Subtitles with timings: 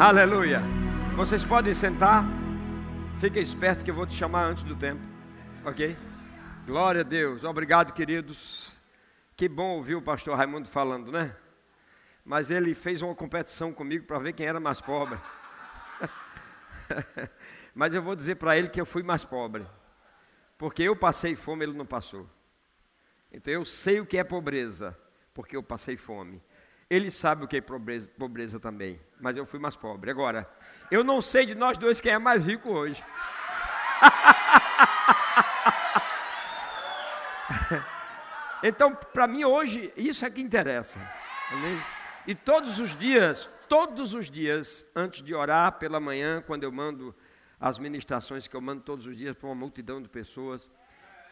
[0.00, 0.62] Aleluia.
[1.14, 2.24] Vocês podem sentar.
[3.20, 5.06] Fique esperto que eu vou te chamar antes do tempo.
[5.62, 5.94] Ok?
[6.66, 7.44] Glória a Deus.
[7.44, 8.78] Obrigado, queridos.
[9.36, 11.36] Que bom ouvir o pastor Raimundo falando, né?
[12.24, 15.18] Mas ele fez uma competição comigo para ver quem era mais pobre.
[17.76, 19.66] Mas eu vou dizer para ele que eu fui mais pobre.
[20.56, 22.26] Porque eu passei fome, ele não passou.
[23.30, 24.98] Então eu sei o que é pobreza,
[25.34, 26.40] porque eu passei fome.
[26.90, 30.10] Ele sabe o que é pobreza, pobreza também, mas eu fui mais pobre.
[30.10, 30.50] Agora,
[30.90, 33.00] eu não sei de nós dois quem é mais rico hoje.
[38.64, 40.98] então, para mim hoje, isso é que interessa.
[42.26, 47.14] E todos os dias, todos os dias, antes de orar pela manhã, quando eu mando
[47.60, 50.68] as ministrações que eu mando todos os dias para uma multidão de pessoas,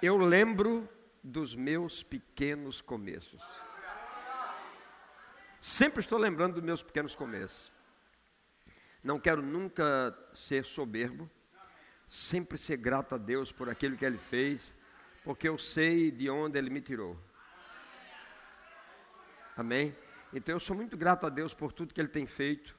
[0.00, 0.88] eu lembro
[1.20, 3.42] dos meus pequenos começos.
[5.60, 7.72] Sempre estou lembrando dos meus pequenos começos.
[9.02, 11.28] Não quero nunca ser soberbo,
[12.06, 14.76] sempre ser grato a Deus por aquilo que Ele fez,
[15.24, 17.16] porque eu sei de onde Ele me tirou.
[19.56, 19.96] Amém?
[20.32, 22.76] Então eu sou muito grato a Deus por tudo que Ele tem feito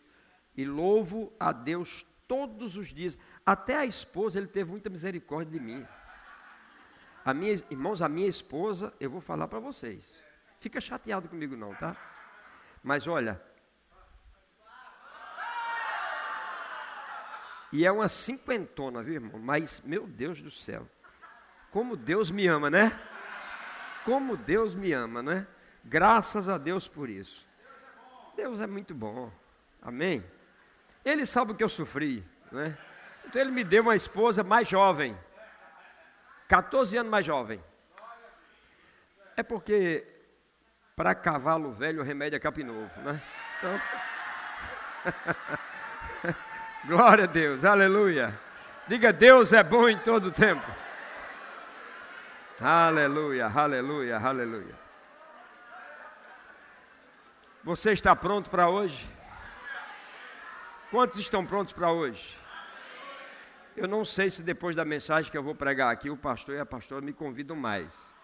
[0.55, 3.17] e louvo a Deus todos os dias.
[3.45, 5.85] Até a esposa, Ele teve muita misericórdia de mim.
[7.25, 10.23] A minha, irmãos, a minha esposa, eu vou falar para vocês.
[10.57, 12.08] Fica chateado comigo não, tá?
[12.89, 13.39] Mas olha,
[17.71, 19.39] e é uma cinquentona, viu, irmão?
[19.39, 20.87] Mas, meu Deus do céu,
[21.69, 22.99] como Deus me ama, né?
[24.03, 25.45] Como Deus me ama, né?
[25.85, 27.45] Graças a Deus por isso.
[28.35, 29.31] Deus é muito bom,
[29.83, 30.25] amém?
[31.05, 32.75] Ele sabe o que eu sofri, né?
[33.23, 35.15] Então ele me deu uma esposa mais jovem,
[36.47, 37.63] 14 anos mais jovem.
[39.37, 40.18] É porque
[40.99, 43.21] para cavalo velho, o remédio é capim novo, né?
[43.57, 43.81] Então...
[46.83, 48.37] Glória a Deus, aleluia.
[48.85, 50.69] Diga, Deus é bom em todo tempo.
[52.59, 54.75] Aleluia, aleluia, aleluia.
[57.63, 59.09] Você está pronto para hoje?
[60.91, 62.37] Quantos estão prontos para hoje?
[63.77, 66.59] Eu não sei se depois da mensagem que eu vou pregar aqui, o pastor e
[66.59, 68.18] a pastora me convidam mais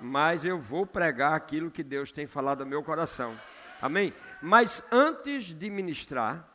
[0.00, 3.38] mas eu vou pregar aquilo que Deus tem falado ao meu coração.
[3.80, 4.12] Amém?
[4.42, 6.48] Mas antes de ministrar,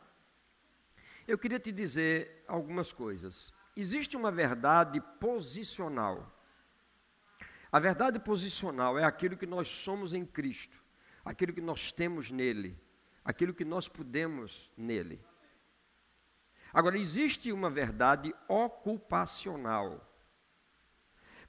[1.26, 3.52] eu queria te dizer algumas coisas.
[3.76, 6.30] Existe uma verdade posicional.
[7.70, 10.78] A verdade posicional é aquilo que nós somos em Cristo,
[11.24, 12.78] aquilo que nós temos nele,
[13.24, 15.18] aquilo que nós podemos nele.
[16.72, 20.06] Agora, existe uma verdade ocupacional.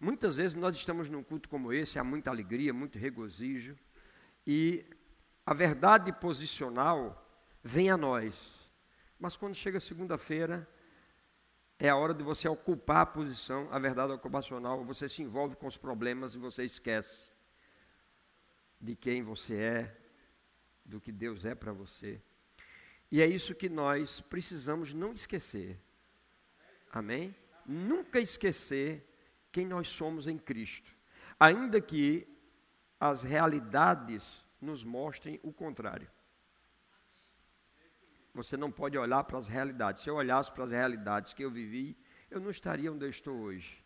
[0.03, 3.79] Muitas vezes nós estamos num culto como esse, há muita alegria, muito regozijo,
[4.45, 4.83] e
[5.45, 7.25] a verdade posicional
[7.63, 8.67] vem a nós.
[9.17, 10.67] Mas quando chega segunda-feira,
[11.79, 15.67] é a hora de você ocupar a posição, a verdade ocupacional, você se envolve com
[15.67, 17.29] os problemas e você esquece
[18.81, 19.97] de quem você é,
[20.83, 22.19] do que Deus é para você.
[23.09, 25.79] E é isso que nós precisamos não esquecer.
[26.91, 27.33] Amém?
[27.65, 29.12] Nunca esquecer
[29.53, 30.91] quem nós somos em Cristo,
[31.39, 32.27] ainda que
[32.99, 36.07] as realidades nos mostrem o contrário.
[38.33, 40.01] Você não pode olhar para as realidades.
[40.01, 41.95] Se eu olhasse para as realidades que eu vivi,
[42.31, 43.83] eu não estaria onde eu estou hoje.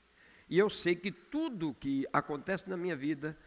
[0.50, 3.38] E eu sei que tudo que acontece na minha vida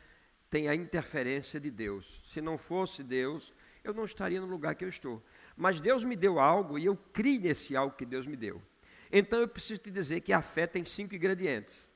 [0.51, 2.23] tem a interferência de Deus.
[2.27, 3.51] Se não fosse Deus,
[3.83, 5.23] eu não estaria no lugar que eu estou.
[5.57, 8.61] Mas Deus me deu algo e eu criei nesse algo que Deus me deu.
[9.11, 11.90] Então eu preciso te dizer que a fé tem cinco ingredientes.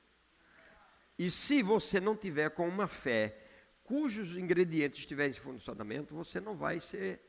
[1.18, 3.36] E se você não tiver com uma fé
[3.84, 7.20] cujos ingredientes estiverem em funcionamento, você não vai ser,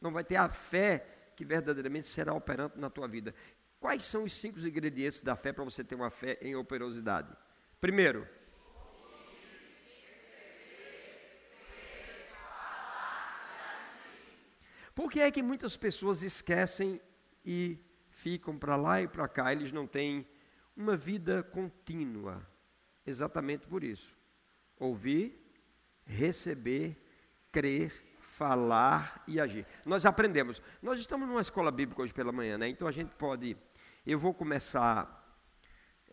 [0.00, 1.06] não vai ter a fé
[1.36, 3.34] que verdadeiramente será operante na tua vida.
[3.80, 7.32] Quais são os cinco ingredientes da fé para você ter uma fé em operosidade?
[7.80, 8.26] Primeiro,
[14.96, 16.98] Por que é que muitas pessoas esquecem
[17.44, 17.78] e
[18.10, 19.52] ficam para lá e para cá?
[19.52, 20.26] Eles não têm
[20.74, 22.42] uma vida contínua
[23.06, 24.14] exatamente por isso.
[24.78, 25.34] Ouvir,
[26.06, 26.96] receber,
[27.52, 29.64] crer, falar e agir.
[29.84, 30.60] Nós aprendemos.
[30.82, 32.68] Nós estamos numa escola bíblica hoje pela manhã, né?
[32.68, 33.56] Então a gente pode.
[34.06, 35.24] Eu vou começar.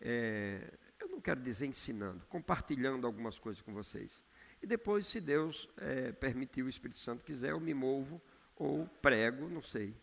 [0.00, 4.22] É, eu não quero dizer ensinando, compartilhando algumas coisas com vocês.
[4.62, 8.20] E depois, se Deus é, permitir, o Espírito Santo quiser, eu me movo
[8.56, 9.94] ou prego, não sei.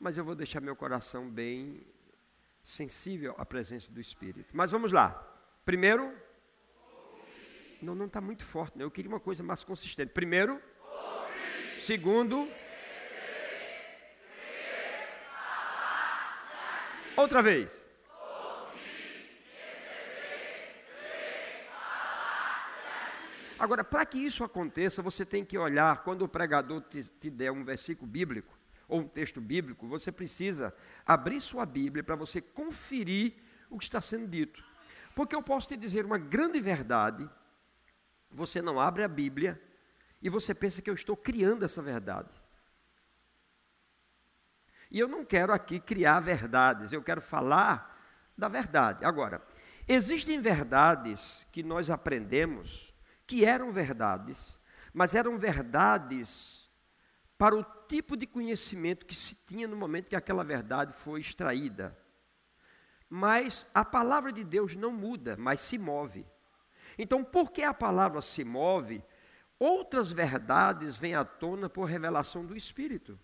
[0.00, 1.82] Mas eu vou deixar meu coração bem
[2.64, 4.48] sensível à presença do Espírito.
[4.52, 5.10] Mas vamos lá.
[5.64, 6.12] Primeiro,
[7.82, 8.78] não, não está muito forte.
[8.78, 8.84] Né?
[8.84, 10.12] Eu queria uma coisa mais consistente.
[10.12, 10.60] Primeiro,
[11.80, 12.48] segundo,
[17.16, 17.86] Outra vez.
[23.58, 27.50] Agora, para que isso aconteça, você tem que olhar, quando o pregador te, te, der
[27.50, 28.54] um versículo bíblico,
[28.86, 30.74] ou um texto bíblico, você precisa
[31.06, 33.32] abrir sua Bíblia para você conferir
[33.70, 34.62] o que está sendo dito.
[35.14, 37.28] Porque eu posso te dizer uma grande verdade,
[38.30, 39.60] você não abre a Bíblia
[40.22, 42.30] e você pensa que eu estou criando essa verdade.
[44.90, 47.94] E eu não quero aqui criar verdades, eu quero falar
[48.36, 49.04] da verdade.
[49.04, 49.42] Agora,
[49.88, 52.94] existem verdades que nós aprendemos
[53.26, 54.58] que eram verdades,
[54.94, 56.68] mas eram verdades
[57.36, 61.96] para o tipo de conhecimento que se tinha no momento que aquela verdade foi extraída.
[63.08, 66.26] Mas a palavra de Deus não muda, mas se move.
[66.98, 69.02] Então, porque a palavra se move,
[69.58, 73.18] outras verdades vêm à tona por revelação do Espírito.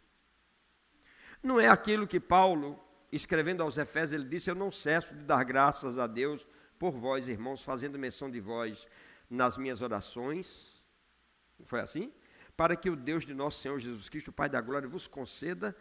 [1.43, 2.79] Não é aquilo que Paulo,
[3.11, 6.47] escrevendo aos Efésios, ele disse: Eu não cesso de dar graças a Deus
[6.79, 8.87] por vós, irmãos, fazendo menção de vós
[9.29, 10.83] nas minhas orações.
[11.65, 12.13] Foi assim?
[12.57, 15.75] Para que o Deus de nosso Senhor Jesus Cristo, Pai da glória, vos conceda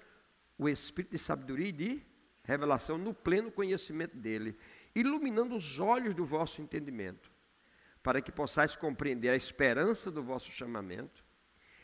[0.58, 2.02] o espírito de sabedoria e de
[2.44, 4.56] revelação no pleno conhecimento dele,
[4.96, 7.31] iluminando os olhos do vosso entendimento,
[8.04, 11.24] para que possais compreender a esperança do vosso chamamento,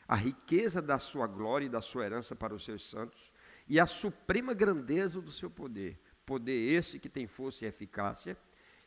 [0.07, 3.31] a riqueza da sua glória e da sua herança para os seus santos,
[3.67, 8.37] e a suprema grandeza do seu poder, poder esse que tem força e eficácia,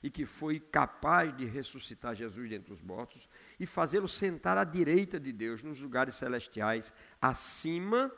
[0.03, 3.29] e que foi capaz de ressuscitar Jesus dentre os mortos
[3.59, 8.11] e fazê-lo sentar à direita de Deus nos lugares celestiais, acima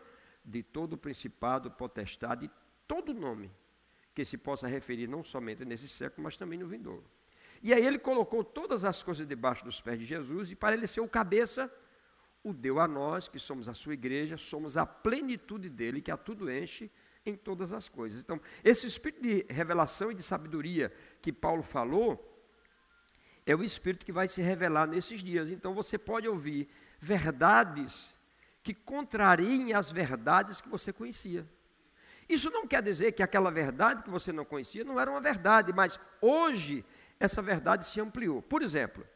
[0.45, 2.49] de todo principado, potestade
[2.87, 3.51] todo nome
[4.15, 7.05] que se possa referir não somente nesse século, mas também no vindouro.
[7.63, 10.87] E aí ele colocou todas as coisas debaixo dos pés de Jesus e para ele
[10.87, 11.73] ser o cabeça,
[12.43, 16.17] o deu a nós, que somos a sua igreja, somos a plenitude dele, que a
[16.17, 16.91] tudo enche
[17.25, 18.21] em todas as coisas.
[18.21, 22.33] Então, esse espírito de revelação e de sabedoria que Paulo falou,
[23.47, 25.51] é o Espírito que vai se revelar nesses dias.
[25.51, 26.69] Então você pode ouvir
[27.01, 28.17] verdades
[28.63, 31.45] que contrariem as verdades que você conhecia.
[32.29, 35.73] Isso não quer dizer que aquela verdade que você não conhecia não era uma verdade,
[35.73, 36.85] mas hoje
[37.23, 38.43] essa verdade se ampliou.
[38.43, 39.07] Por exemplo,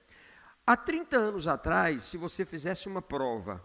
[0.65, 3.61] há 30 anos atrás, se você fizesse uma prova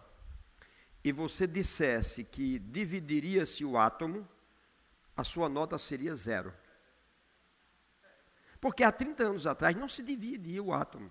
[1.04, 4.26] e você dissesse que dividiria-se o átomo,
[5.16, 6.52] a sua nota seria zero.
[8.60, 11.08] Porque há 30 anos atrás não se dividia o átomo.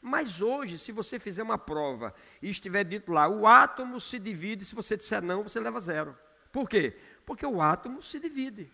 [0.00, 2.12] Mas hoje, se você fizer uma prova
[2.42, 6.16] e estiver dito lá, o átomo se divide, se você disser não, você leva zero.
[6.50, 6.98] Por quê?
[7.24, 8.68] Porque o átomo se divide.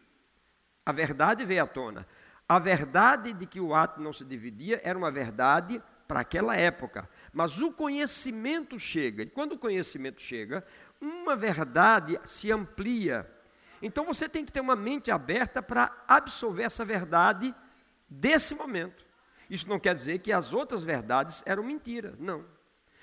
[0.87, 2.09] A verdade veio à tona.
[2.49, 7.09] A verdade de que o átomo não se dividia era uma verdade para aquela época.
[7.33, 10.65] Mas o conhecimento chega, e quando o conhecimento chega,
[11.01, 13.31] uma verdade se amplia.
[13.83, 17.55] Então você tem que ter uma mente aberta para absorver essa verdade
[18.09, 19.05] desse momento.
[19.51, 22.45] Isso não quer dizer que as outras verdades eram mentira, não.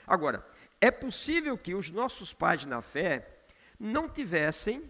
[0.06, 0.46] Agora,
[0.82, 3.28] é possível que os nossos pais na fé
[3.80, 4.84] não tivessem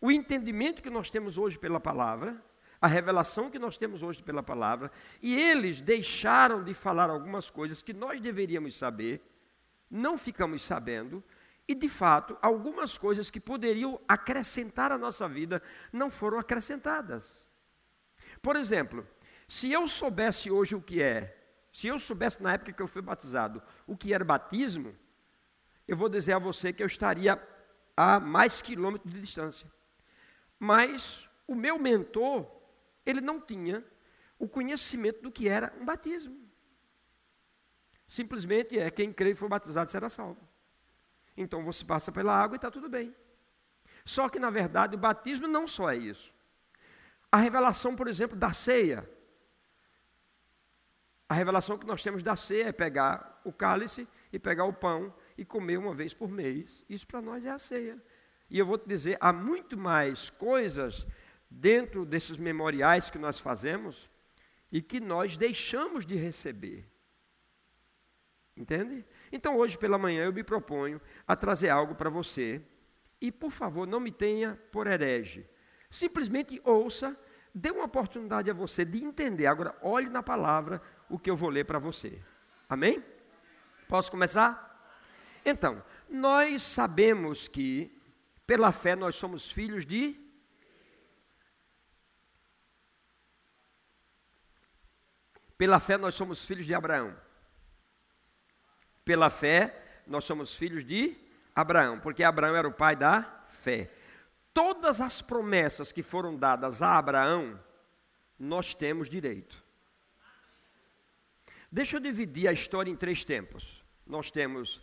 [0.00, 2.36] o entendimento que nós temos hoje pela palavra,
[2.80, 4.90] a revelação que nós temos hoje pela palavra,
[5.20, 9.20] e eles deixaram de falar algumas coisas que nós deveríamos saber,
[9.90, 11.22] não ficamos sabendo,
[11.68, 15.62] e de fato, algumas coisas que poderiam acrescentar à nossa vida
[15.92, 17.44] não foram acrescentadas.
[18.42, 19.06] Por exemplo,
[19.46, 21.36] se eu soubesse hoje o que é,
[21.72, 24.94] se eu soubesse na época que eu fui batizado o que era batismo,
[25.86, 27.40] eu vou dizer a você que eu estaria
[27.96, 29.66] a mais quilômetros de distância.
[30.58, 32.59] Mas o meu mentor,
[33.04, 33.84] ele não tinha
[34.38, 36.36] o conhecimento do que era um batismo.
[38.08, 40.40] Simplesmente é quem crê e foi batizado será salvo.
[41.36, 43.14] Então você passa pela água e está tudo bem.
[44.04, 46.34] Só que, na verdade, o batismo não só é isso.
[47.30, 49.08] A revelação, por exemplo, da ceia.
[51.28, 55.14] A revelação que nós temos da ceia é pegar o cálice e pegar o pão
[55.38, 56.84] e comer uma vez por mês.
[56.88, 57.96] Isso para nós é a ceia.
[58.50, 61.06] E eu vou te dizer, há muito mais coisas
[61.50, 64.08] dentro desses memoriais que nós fazemos
[64.70, 66.84] e que nós deixamos de receber.
[68.56, 69.04] Entende?
[69.32, 72.62] Então hoje pela manhã eu me proponho a trazer algo para você.
[73.20, 75.44] E por favor, não me tenha por herege.
[75.90, 77.18] Simplesmente ouça,
[77.54, 79.46] dê uma oportunidade a você de entender.
[79.46, 82.18] Agora, olhe na palavra, o que eu vou ler para você.
[82.68, 83.02] Amém?
[83.88, 84.68] Posso começar?
[85.44, 87.90] Então, nós sabemos que,
[88.46, 90.16] pela fé, nós somos filhos de.
[95.60, 97.14] Pela fé, nós somos filhos de Abraão.
[99.04, 101.14] Pela fé, nós somos filhos de
[101.54, 103.90] Abraão, porque Abraão era o pai da fé.
[104.54, 107.62] todas as promessas que foram dadas a Abraão,
[108.38, 109.62] nós temos direito.
[111.70, 113.84] Deixa eu dividir a história em três tempos.
[114.06, 114.80] Nós temos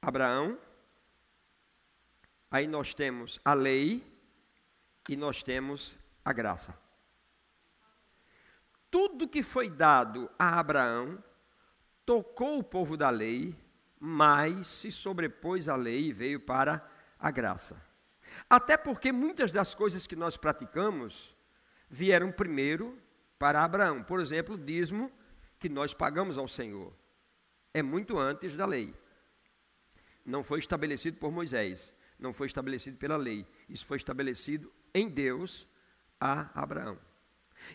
[0.00, 0.56] Abraão,
[2.48, 4.06] aí nós temos a lei
[5.08, 6.85] e nós temos a graça.
[8.90, 11.22] Tudo que foi dado a Abraão
[12.04, 13.54] tocou o povo da lei,
[13.98, 16.86] mas se sobrepôs à lei e veio para
[17.18, 17.84] a graça.
[18.48, 21.34] Até porque muitas das coisas que nós praticamos
[21.88, 22.96] vieram primeiro
[23.38, 24.02] para Abraão.
[24.02, 25.10] Por exemplo, o dízimo
[25.58, 26.92] que nós pagamos ao Senhor
[27.72, 28.94] é muito antes da lei.
[30.24, 33.46] Não foi estabelecido por Moisés, não foi estabelecido pela lei.
[33.68, 35.66] Isso foi estabelecido em Deus
[36.20, 36.98] a Abraão.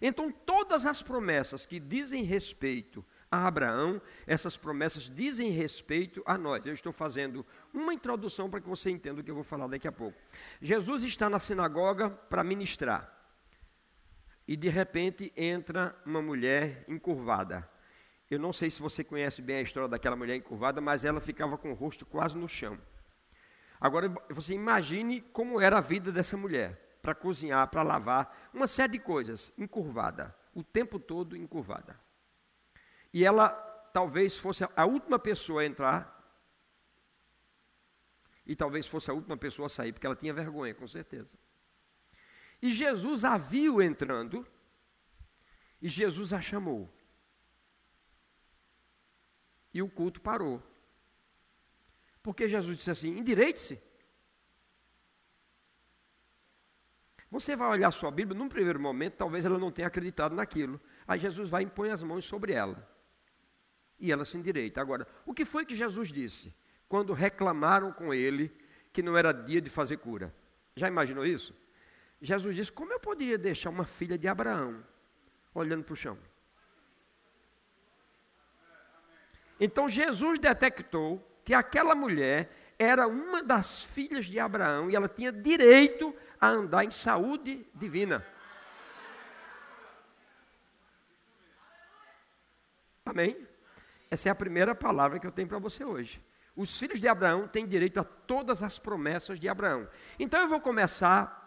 [0.02, 6.66] Então, todas as promessas que dizem respeito a Abraão, essas promessas dizem respeito a nós.
[6.66, 9.88] Eu estou fazendo uma introdução para que você entenda o que eu vou falar daqui
[9.88, 10.18] a pouco.
[10.62, 13.10] Jesus está na sinagoga para ministrar.
[14.46, 17.68] E de repente entra uma mulher encurvada.
[18.30, 21.58] Eu não sei se você conhece bem a história daquela mulher encurvada, mas ela ficava
[21.58, 22.78] com o rosto quase no chão.
[23.80, 28.94] Agora você imagine como era a vida dessa mulher para cozinhar, para lavar, uma série
[28.94, 32.00] de coisas, encurvada, o tempo todo encurvada.
[33.14, 33.50] E ela
[33.94, 36.20] talvez fosse a última pessoa a entrar,
[38.46, 41.38] e talvez fosse a última pessoa a sair, porque ela tinha vergonha, com certeza.
[42.62, 44.46] E Jesus a viu entrando,
[45.82, 46.92] e Jesus a chamou.
[49.74, 50.62] E o culto parou.
[52.22, 53.82] Porque Jesus disse assim: endireite-se.
[57.32, 60.80] Você vai olhar sua Bíblia, num primeiro momento, talvez ela não tenha acreditado naquilo.
[61.08, 62.86] Aí Jesus vai e põe as mãos sobre ela.
[64.02, 64.82] E ela se endireita.
[64.82, 66.54] Agora, o que foi que Jesus disse
[66.90, 68.52] quando reclamaram com ele
[68.92, 70.34] que não era dia de fazer cura?
[70.76, 71.56] Já imaginou isso?
[72.22, 74.84] Jesus disse: Como eu poderia deixar uma filha de Abraão
[75.56, 76.18] olhando para o chão?
[79.58, 85.32] Então Jesus detectou que aquela mulher era uma das filhas de Abraão e ela tinha
[85.32, 88.26] direito a andar em saúde divina.
[93.06, 93.38] Amém?
[94.10, 96.20] Essa é a primeira palavra que eu tenho para você hoje.
[96.56, 99.88] Os filhos de Abraão têm direito a todas as promessas de Abraão.
[100.20, 101.38] Então eu vou começar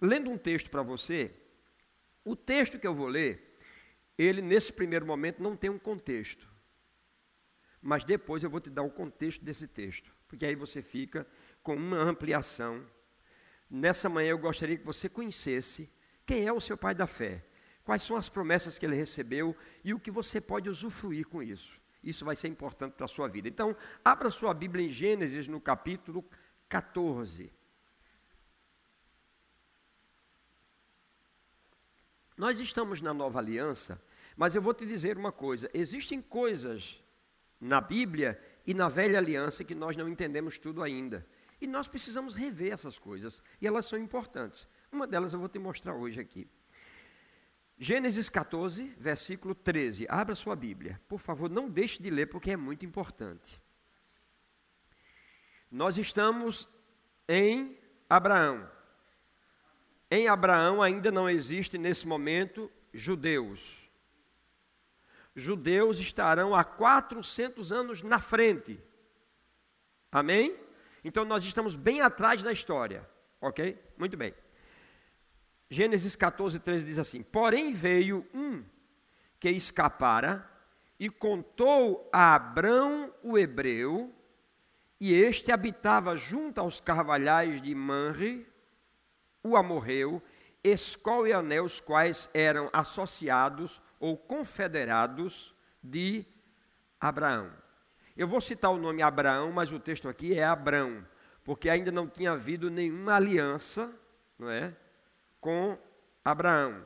[0.00, 1.34] lendo um texto para você.
[2.24, 3.58] O texto que eu vou ler,
[4.16, 6.48] ele nesse primeiro momento não tem um contexto.
[7.82, 11.26] Mas depois eu vou te dar o contexto desse texto, porque aí você fica
[11.62, 12.84] com uma ampliação
[13.70, 15.90] Nessa manhã eu gostaria que você conhecesse
[16.26, 17.42] quem é o seu pai da fé,
[17.84, 21.80] quais são as promessas que ele recebeu e o que você pode usufruir com isso.
[22.02, 23.48] Isso vai ser importante para a sua vida.
[23.48, 26.24] Então, abra sua Bíblia em Gênesis no capítulo
[26.68, 27.52] 14.
[32.36, 34.00] Nós estamos na nova aliança,
[34.36, 37.02] mas eu vou te dizer uma coisa: existem coisas
[37.60, 41.26] na Bíblia e na velha aliança que nós não entendemos tudo ainda.
[41.60, 44.66] E nós precisamos rever essas coisas, e elas são importantes.
[44.92, 46.48] Uma delas eu vou te mostrar hoje aqui.
[47.78, 50.06] Gênesis 14, versículo 13.
[50.08, 51.00] Abra sua Bíblia.
[51.08, 53.60] Por favor, não deixe de ler, porque é muito importante.
[55.70, 56.68] Nós estamos
[57.28, 58.68] em Abraão.
[60.10, 63.90] Em Abraão ainda não existe nesse momento judeus.
[65.36, 68.80] Judeus estarão há 400 anos na frente.
[70.10, 70.56] Amém?
[71.08, 73.02] Então nós estamos bem atrás da história,
[73.40, 73.82] ok?
[73.96, 74.34] Muito bem.
[75.70, 78.62] Gênesis 14, 13 diz assim: Porém veio um
[79.40, 80.46] que escapara
[81.00, 84.14] e contou a Abrão o hebreu,
[85.00, 88.46] e este habitava junto aos carvalhais de Manre,
[89.42, 90.22] o amorreu,
[90.62, 96.22] Escol e Anel, os quais eram associados ou confederados de
[97.00, 97.50] Abraão.
[98.18, 101.06] Eu vou citar o nome Abraão, mas o texto aqui é Abrão,
[101.44, 103.94] porque ainda não tinha havido nenhuma aliança,
[104.36, 104.74] não é,
[105.40, 105.78] com
[106.24, 106.82] Abraão.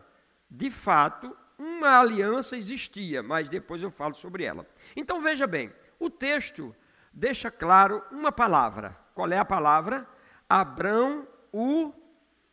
[0.50, 4.66] De fato, uma aliança existia, mas depois eu falo sobre ela.
[4.94, 6.76] Então veja bem, o texto
[7.14, 8.94] deixa claro uma palavra.
[9.14, 10.06] Qual é a palavra?
[10.46, 11.94] Abrão o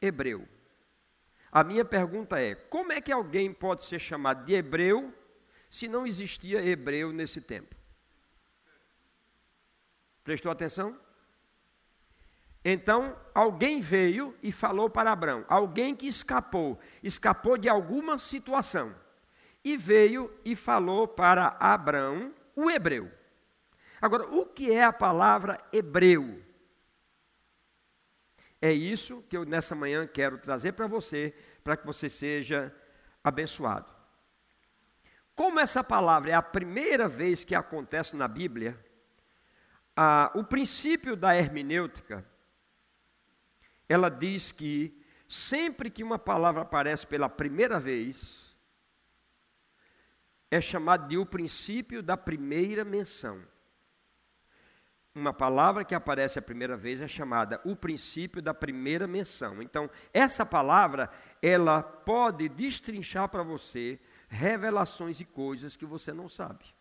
[0.02, 0.48] hebreu.
[1.52, 5.14] A minha pergunta é: como é que alguém pode ser chamado de hebreu
[5.70, 7.79] se não existia hebreu nesse tempo?
[10.30, 10.96] Prestou atenção?
[12.64, 18.96] Então, alguém veio e falou para Abraão, alguém que escapou, escapou de alguma situação,
[19.64, 23.12] e veio e falou para Abraão, o hebreu.
[24.00, 26.40] Agora, o que é a palavra hebreu?
[28.62, 31.34] É isso que eu nessa manhã quero trazer para você,
[31.64, 32.72] para que você seja
[33.24, 33.90] abençoado.
[35.34, 38.80] Como essa palavra é a primeira vez que acontece na Bíblia,
[40.34, 42.26] o princípio da hermenêutica,
[43.88, 48.56] ela diz que sempre que uma palavra aparece pela primeira vez,
[50.52, 53.42] é chamado de o princípio da primeira menção.
[55.14, 59.62] Uma palavra que aparece a primeira vez é chamada o princípio da primeira menção.
[59.62, 61.10] Então, essa palavra,
[61.42, 66.79] ela pode destrinchar para você revelações e coisas que você não sabe.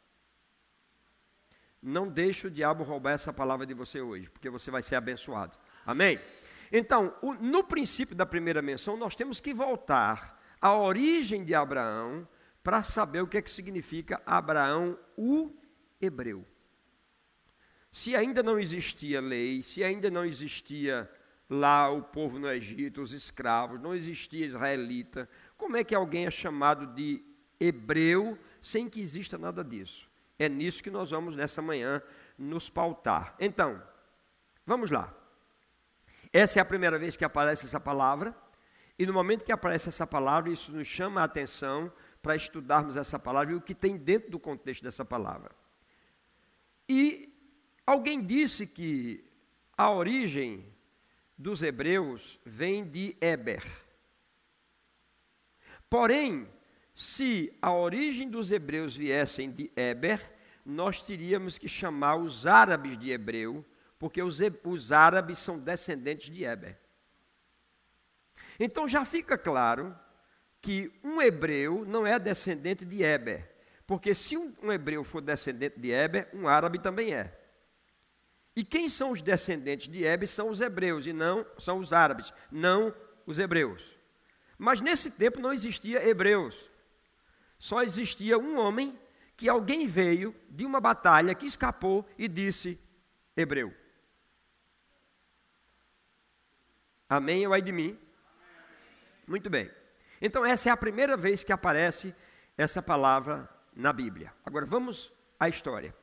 [1.82, 5.56] Não deixe o diabo roubar essa palavra de você hoje, porque você vai ser abençoado.
[5.86, 6.20] Amém?
[6.72, 12.26] Então, no princípio da primeira menção, nós temos que voltar à origem de Abraão
[12.62, 15.50] para saber o que é que significa Abraão, o
[16.00, 16.44] hebreu.
[17.90, 21.10] Se ainda não existia lei, se ainda não existia
[21.48, 26.30] lá o povo no Egito, os escravos, não existia israelita, como é que alguém é
[26.30, 27.22] chamado de
[27.58, 30.08] hebreu sem que exista nada disso?
[30.38, 32.02] É nisso que nós vamos nessa manhã
[32.38, 33.34] nos pautar.
[33.40, 33.82] Então,
[34.64, 35.12] vamos lá.
[36.32, 38.34] Essa é a primeira vez que aparece essa palavra,
[38.98, 43.18] e no momento que aparece essa palavra, isso nos chama a atenção para estudarmos essa
[43.18, 45.50] palavra e o que tem dentro do contexto dessa palavra.
[46.88, 47.32] E
[47.86, 49.24] alguém disse que
[49.76, 50.64] a origem
[51.36, 53.62] dos hebreus vem de Eber.
[55.88, 56.48] Porém,
[56.98, 60.20] se a origem dos hebreus viessem de Eber,
[60.66, 63.64] nós teríamos que chamar os árabes de hebreu,
[64.00, 66.76] porque os, os árabes são descendentes de Eber.
[68.58, 69.96] Então já fica claro
[70.60, 73.48] que um hebreu não é descendente de Eber,
[73.86, 77.32] porque se um, hebreu for descendente de Eber, um árabe também é.
[78.56, 82.32] E quem são os descendentes de Eber são os hebreus e não são os árabes,
[82.50, 82.92] não
[83.24, 83.94] os hebreus.
[84.58, 86.76] Mas nesse tempo não existia hebreus.
[87.58, 88.96] Só existia um homem
[89.36, 92.80] que alguém veio de uma batalha que escapou e disse
[93.36, 93.74] hebreu.
[97.08, 97.98] Amém ou ai de mim?
[99.26, 99.70] Muito bem.
[100.20, 102.14] Então, essa é a primeira vez que aparece
[102.56, 104.32] essa palavra na Bíblia.
[104.44, 105.94] Agora, vamos à história.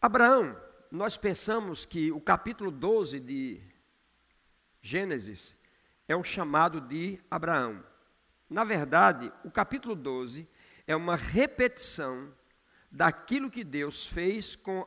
[0.00, 3.60] Abraão, nós pensamos que o capítulo 12 de
[4.82, 5.56] Gênesis
[6.08, 7.82] é um chamado de Abraão.
[8.52, 10.46] Na verdade, o capítulo 12
[10.86, 12.30] é uma repetição
[12.90, 14.86] daquilo que Deus fez com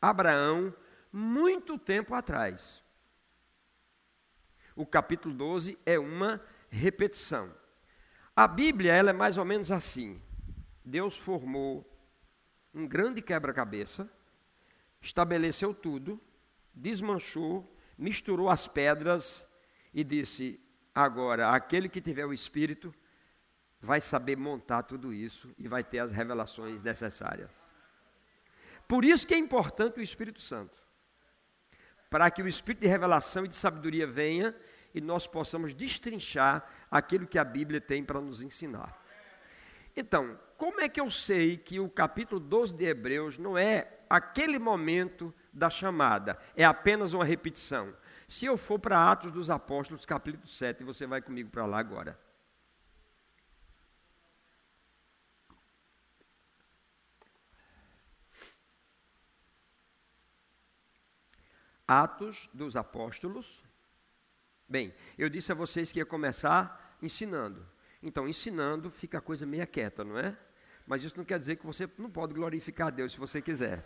[0.00, 0.72] Abraão
[1.12, 2.84] muito tempo atrás.
[4.76, 7.52] O capítulo 12 é uma repetição.
[8.36, 10.22] A Bíblia ela é mais ou menos assim.
[10.84, 11.84] Deus formou
[12.72, 14.08] um grande quebra-cabeça,
[15.02, 16.20] estabeleceu tudo,
[16.72, 17.68] desmanchou,
[17.98, 19.48] misturou as pedras
[19.92, 20.60] e disse:
[20.94, 22.94] Agora, aquele que tiver o Espírito
[23.80, 27.66] vai saber montar tudo isso e vai ter as revelações necessárias.
[28.86, 30.76] Por isso que é importante o Espírito Santo.
[32.10, 34.54] Para que o Espírito de revelação e de sabedoria venha
[34.94, 38.98] e nós possamos destrinchar aquilo que a Bíblia tem para nos ensinar.
[39.96, 44.58] Então, como é que eu sei que o capítulo 12 de Hebreus não é aquele
[44.58, 47.94] momento da chamada, é apenas uma repetição?
[48.26, 52.18] Se eu for para Atos dos Apóstolos, capítulo 7, você vai comigo para lá agora.
[61.90, 63.64] Atos dos Apóstolos.
[64.68, 67.66] Bem, eu disse a vocês que ia começar ensinando.
[68.00, 70.38] Então, ensinando fica a coisa meia quieta, não é?
[70.86, 73.84] Mas isso não quer dizer que você não pode glorificar a Deus se você quiser.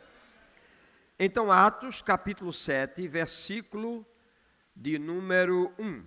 [1.19, 4.07] Então, Atos capítulo 7, versículo
[4.77, 6.05] de número 1.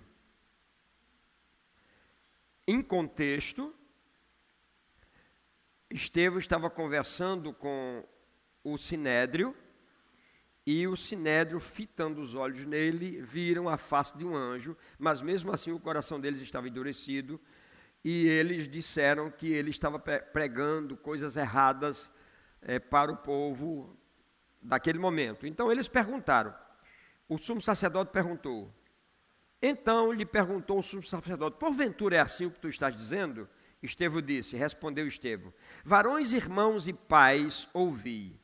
[2.68, 3.74] Em contexto,
[5.90, 8.06] Estevão estava conversando com
[8.62, 9.52] o Sinédrio,
[10.70, 15.50] e o sinédrio, fitando os olhos nele, viram a face de um anjo, mas mesmo
[15.50, 17.40] assim o coração deles estava endurecido,
[18.04, 22.12] e eles disseram que ele estava pregando coisas erradas
[22.60, 23.96] é, para o povo
[24.60, 25.46] daquele momento.
[25.46, 26.54] Então eles perguntaram,
[27.30, 28.70] o sumo sacerdote perguntou,
[29.62, 33.48] então lhe perguntou o sumo sacerdote, porventura é assim o que tu estás dizendo?
[33.82, 35.50] Estevão disse, respondeu Estevão,
[35.82, 38.38] varões, irmãos e pais, ouvi,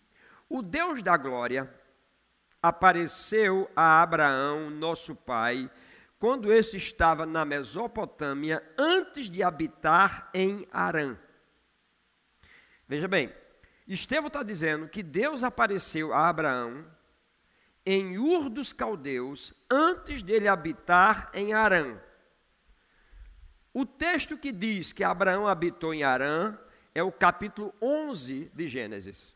[0.48, 1.83] o Deus da glória
[2.64, 5.70] apareceu a Abraão, nosso pai,
[6.18, 11.14] quando esse estava na Mesopotâmia, antes de habitar em Arã.
[12.88, 13.30] Veja bem,
[13.86, 16.82] Estevão está dizendo que Deus apareceu a Abraão
[17.84, 22.00] em Ur dos Caldeus, antes dele habitar em Arã.
[23.74, 26.56] O texto que diz que Abraão habitou em Arã
[26.94, 29.34] é o capítulo 11 de Gênesis.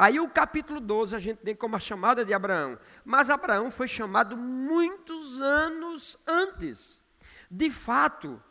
[0.00, 3.86] Aí o capítulo 12 a gente tem como a chamada de Abraão, mas Abraão foi
[3.86, 7.02] chamado muitos anos antes.
[7.50, 8.42] De fato,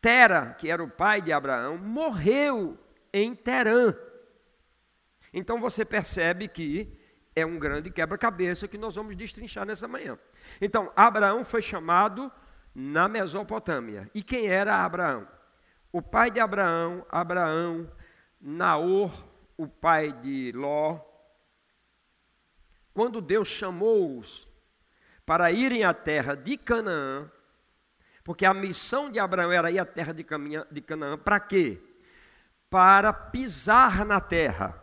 [0.00, 2.78] Tera, que era o pai de Abraão, morreu
[3.12, 3.92] em Terã.
[5.34, 6.96] Então você percebe que
[7.34, 10.16] é um grande quebra-cabeça que nós vamos destrinchar nessa manhã.
[10.60, 12.30] Então, Abraão foi chamado
[12.72, 14.08] na Mesopotâmia.
[14.14, 15.26] E quem era Abraão?
[15.92, 17.90] O pai de Abraão, Abraão,
[18.40, 19.29] Naor,
[19.60, 20.98] o pai de Ló.
[22.94, 24.48] Quando Deus chamou-os
[25.26, 27.30] para irem à terra de Canaã,
[28.24, 31.78] porque a missão de Abraão era ir à terra de Canaã, para quê?
[32.70, 34.82] Para pisar na terra.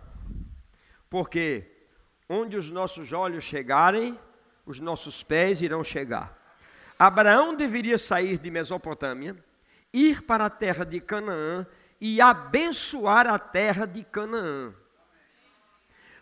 [1.09, 1.65] Porque
[2.29, 4.17] onde os nossos olhos chegarem,
[4.63, 6.37] os nossos pés irão chegar.
[6.99, 9.35] Abraão deveria sair de Mesopotâmia,
[9.91, 11.65] ir para a terra de Canaã
[11.99, 14.73] e abençoar a terra de Canaã.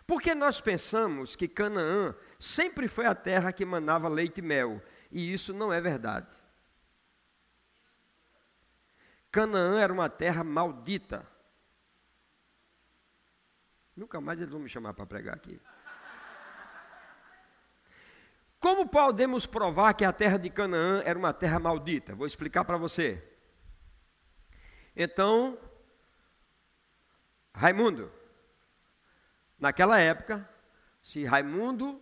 [0.06, 5.32] Porque nós pensamos que Canaã sempre foi a terra que manava leite e mel, e
[5.32, 6.34] isso não é verdade.
[9.32, 11.26] Canaã era uma terra maldita.
[13.96, 15.60] Nunca mais eles vão me chamar para pregar aqui.
[18.60, 22.14] Como podemos provar que a terra de Canaã era uma terra maldita?
[22.14, 23.22] Vou explicar para você.
[24.96, 25.58] Então,
[27.56, 28.12] Raimundo,
[29.58, 30.46] naquela época,
[31.02, 31.98] se Raimundo,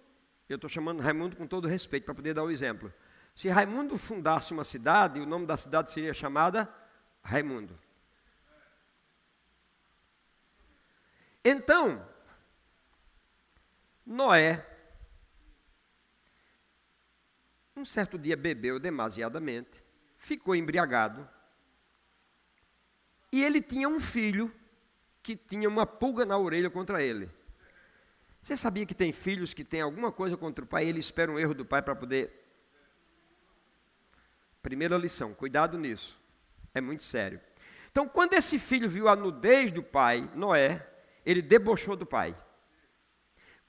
[0.48, 2.92] eu estou chamando Raimundo com todo respeito para poder dar o exemplo.
[3.36, 6.68] Se Raimundo fundasse uma cidade, o nome da cidade seria chamada
[7.22, 7.78] Raimundo.
[11.44, 12.04] Então,
[14.04, 14.66] Noé
[17.76, 19.84] um certo dia bebeu demasiadamente,
[20.16, 21.28] ficou embriagado,
[23.30, 24.52] e ele tinha um filho
[25.24, 27.30] que tinha uma pulga na orelha contra ele.
[28.42, 31.32] Você sabia que tem filhos que têm alguma coisa contra o pai e ele espera
[31.32, 32.30] um erro do pai para poder.
[34.62, 36.20] Primeira lição, cuidado nisso,
[36.74, 37.40] é muito sério.
[37.90, 40.86] Então, quando esse filho viu a nudez do pai, Noé,
[41.24, 42.36] ele debochou do pai.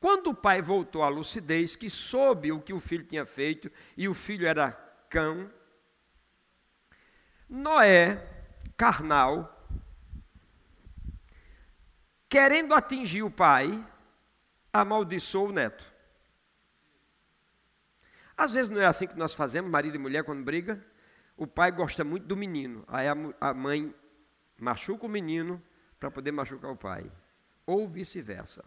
[0.01, 4.09] Quando o pai voltou à lucidez, que soube o que o filho tinha feito, e
[4.09, 4.71] o filho era
[5.09, 5.49] cão,
[7.47, 8.21] Noé,
[8.75, 9.54] carnal,
[12.29, 13.83] querendo atingir o pai,
[14.71, 15.85] amaldiçoou o neto.
[18.37, 20.83] Às vezes não é assim que nós fazemos, marido e mulher, quando briga.
[21.37, 23.93] O pai gosta muito do menino, aí a mãe
[24.57, 25.61] machuca o menino
[25.99, 27.09] para poder machucar o pai,
[27.65, 28.63] ou vice-versa.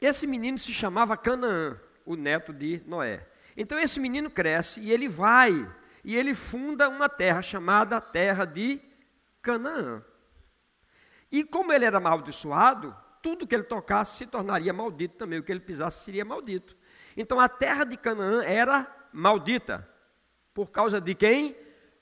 [0.00, 3.26] Esse menino se chamava Canaã, o neto de Noé.
[3.56, 5.52] Então esse menino cresce e ele vai
[6.02, 8.80] e ele funda uma terra chamada Terra de
[9.44, 10.02] Canaã.
[11.30, 15.52] E como ele era amaldiçoado, tudo que ele tocasse se tornaria maldito também, o que
[15.52, 16.74] ele pisasse seria maldito.
[17.16, 19.86] Então a terra de Canaã era maldita.
[20.54, 21.54] Por causa de quem?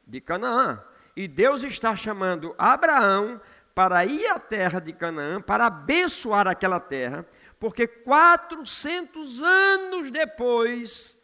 [0.06, 0.82] De Canaã.
[1.16, 3.40] E Deus está chamando Abraão
[3.74, 7.26] para ir à terra de Canaã, para abençoar aquela terra,
[7.58, 11.18] porque 400 anos depois,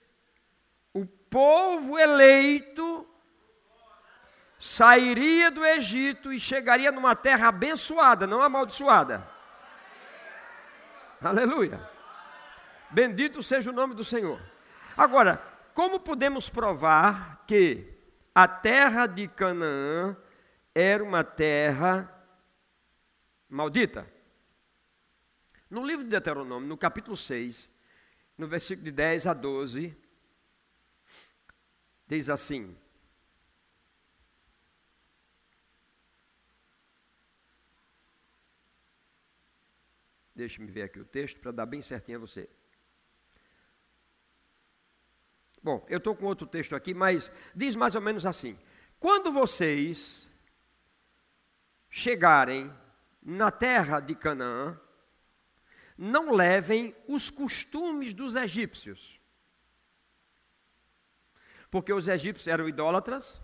[0.92, 3.07] o povo eleito
[4.58, 9.26] sairia do Egito e chegaria numa terra abençoada, não amaldiçoada.
[11.20, 11.80] Aleluia.
[12.90, 14.40] Bendito seja o nome do Senhor.
[14.96, 15.42] Agora,
[15.74, 17.84] como podemos provar que
[18.34, 20.16] a terra de Canaã
[20.74, 22.12] era uma terra
[23.48, 24.06] maldita?
[25.70, 27.70] No livro de Deuteronômio, no capítulo 6,
[28.38, 29.94] no versículo de 10 a 12,
[32.06, 32.76] diz assim:
[40.38, 42.48] Deixe-me ver aqui o texto para dar bem certinho a você.
[45.60, 48.56] Bom, eu estou com outro texto aqui, mas diz mais ou menos assim:
[49.00, 50.30] Quando vocês
[51.90, 52.72] chegarem
[53.20, 54.80] na terra de Canaã,
[55.98, 59.18] não levem os costumes dos egípcios.
[61.68, 63.40] Porque os egípcios eram idólatras,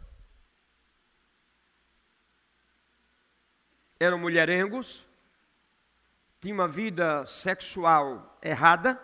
[3.99, 5.04] eram mulherengos,
[6.45, 9.01] tinham uma vida sexual errada,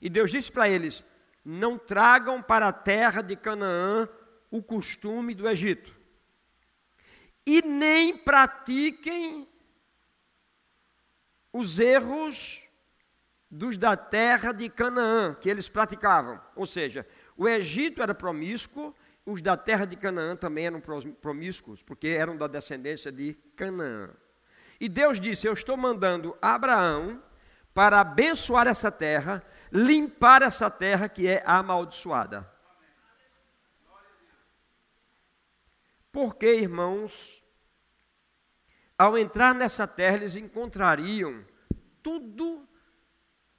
[0.00, 1.04] e Deus disse para eles:
[1.44, 4.08] não tragam para a terra de Canaã
[4.50, 5.94] o costume do Egito,
[7.46, 9.48] e nem pratiquem
[11.52, 12.68] os erros
[13.48, 16.40] dos da terra de Canaã que eles praticavam.
[16.56, 20.82] Ou seja, o Egito era promíscuo, os da terra de Canaã também eram
[21.20, 24.10] promíscuos, porque eram da descendência de Canaã.
[24.80, 27.22] E Deus disse: Eu estou mandando Abraão
[27.74, 32.48] para abençoar essa terra, limpar essa terra que é amaldiçoada.
[36.10, 37.42] Porque, irmãos,
[38.98, 41.44] ao entrar nessa terra, eles encontrariam
[42.02, 42.66] tudo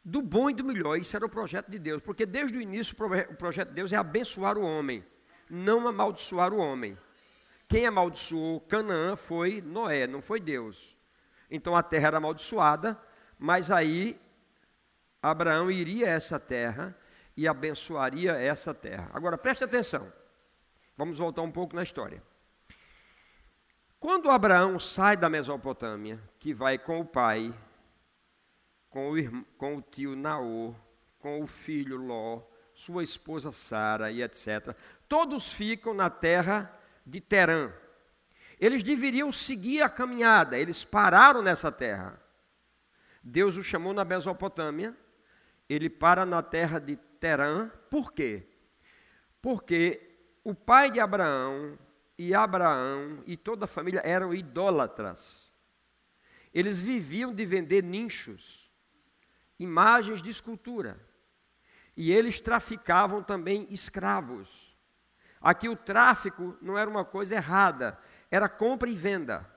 [0.04, 0.98] do bom e do melhor.
[0.98, 2.96] Isso era o projeto de Deus, porque desde o início
[3.30, 5.06] o projeto de Deus é abençoar o homem,
[5.50, 6.98] não amaldiçoar o homem.
[7.70, 11.00] Quem amaldiçoou Canaã foi Noé, não foi Deus.
[11.52, 12.98] Então a terra era amaldiçoada,
[13.38, 14.18] mas aí
[15.22, 16.96] Abraão iria a essa terra
[17.36, 19.12] e abençoaria essa terra.
[19.14, 20.12] Agora preste atenção,
[20.98, 22.24] vamos voltar um pouco na história.
[24.00, 27.54] Quando Abraão sai da Mesopotâmia, que vai com o pai,
[28.90, 30.74] com o, irmão, com o tio Naor,
[31.20, 32.42] com o filho Ló,
[32.74, 34.76] sua esposa Sara e etc.,
[35.08, 36.74] todos ficam na terra
[37.06, 37.72] de Terã.
[38.62, 42.22] Eles deveriam seguir a caminhada, eles pararam nessa terra.
[43.24, 44.96] Deus o chamou na Mesopotâmia,
[45.68, 48.44] ele para na terra de Terã, por quê?
[49.42, 50.00] Porque
[50.44, 51.76] o pai de Abraão
[52.18, 55.50] e Abraão e toda a família eram idólatras.
[56.54, 58.70] Eles viviam de vender nichos,
[59.58, 61.00] imagens de escultura.
[61.98, 64.76] E eles traficavam também escravos.
[65.42, 67.98] Aqui o tráfico não era uma coisa errada,
[68.32, 69.48] era compra e venda.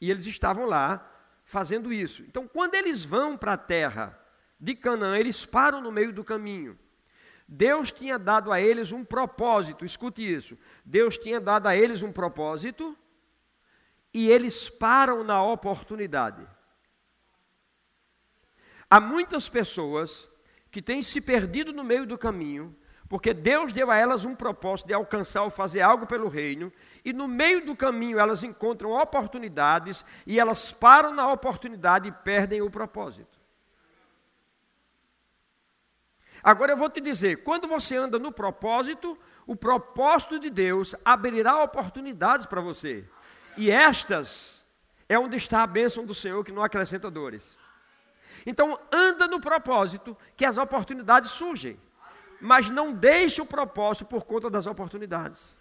[0.00, 1.08] E eles estavam lá
[1.44, 2.22] fazendo isso.
[2.22, 4.18] Então, quando eles vão para a terra
[4.60, 6.78] de Canaã, eles param no meio do caminho.
[7.46, 10.58] Deus tinha dado a eles um propósito, escute isso.
[10.84, 12.96] Deus tinha dado a eles um propósito
[14.12, 16.46] e eles param na oportunidade.
[18.90, 20.28] Há muitas pessoas
[20.70, 22.74] que têm se perdido no meio do caminho,
[23.08, 26.70] porque Deus deu a elas um propósito de alcançar ou fazer algo pelo reino,
[27.04, 32.60] e no meio do caminho elas encontram oportunidades e elas param na oportunidade e perdem
[32.60, 33.38] o propósito.
[36.42, 41.62] Agora eu vou te dizer: quando você anda no propósito, o propósito de Deus abrirá
[41.62, 43.04] oportunidades para você.
[43.56, 44.64] E estas
[45.08, 47.56] é onde está a bênção do Senhor que não acrescenta dores.
[48.46, 51.80] Então, anda no propósito que as oportunidades surgem.
[52.40, 55.56] Mas não deixe o propósito por conta das oportunidades.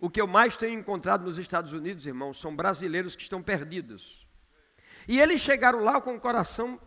[0.00, 4.26] O que eu mais tenho encontrado nos Estados Unidos, irmãos, são brasileiros que estão perdidos.
[5.06, 6.80] E eles chegaram lá com o coração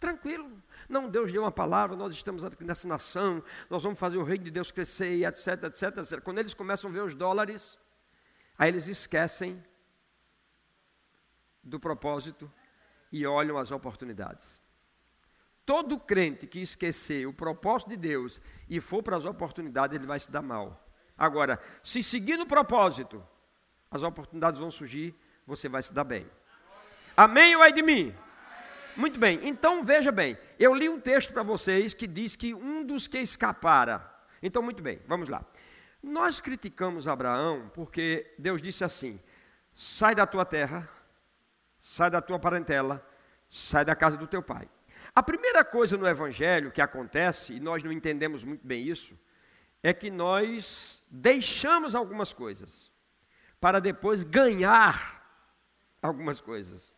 [0.00, 0.50] tranquilo.
[0.88, 4.44] Não, Deus deu uma palavra, nós estamos aqui nessa nação, nós vamos fazer o reino
[4.44, 6.20] de Deus crescer, etc, etc, etc.
[6.22, 7.78] Quando eles começam a ver os dólares,
[8.56, 9.62] aí eles esquecem
[11.62, 12.50] do propósito
[13.12, 14.60] e olham as oportunidades.
[15.68, 20.18] Todo crente que esquecer o propósito de Deus e for para as oportunidades, ele vai
[20.18, 20.82] se dar mal.
[21.18, 23.22] Agora, se seguir no propósito,
[23.90, 25.14] as oportunidades vão surgir,
[25.46, 26.26] você vai se dar bem.
[27.14, 28.14] Amém ou é de mim?
[28.96, 32.82] Muito bem, então veja bem, eu li um texto para vocês que diz que um
[32.82, 34.02] dos que escapara.
[34.42, 35.44] Então, muito bem, vamos lá.
[36.02, 39.20] Nós criticamos Abraão porque Deus disse assim:
[39.74, 40.88] sai da tua terra,
[41.78, 43.06] sai da tua parentela,
[43.50, 44.66] sai da casa do teu pai.
[45.18, 49.18] A primeira coisa no Evangelho que acontece, e nós não entendemos muito bem isso,
[49.82, 52.88] é que nós deixamos algumas coisas
[53.60, 55.20] para depois ganhar
[56.00, 56.92] algumas coisas.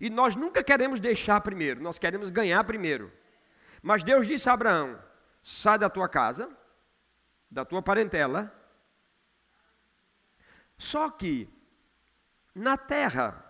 [0.00, 3.10] E nós nunca queremos deixar primeiro, nós queremos ganhar primeiro.
[3.82, 4.96] Mas Deus disse a Abraão:
[5.42, 6.48] sai da tua casa,
[7.50, 8.54] da tua parentela.
[10.78, 11.48] Só que
[12.54, 13.44] na terra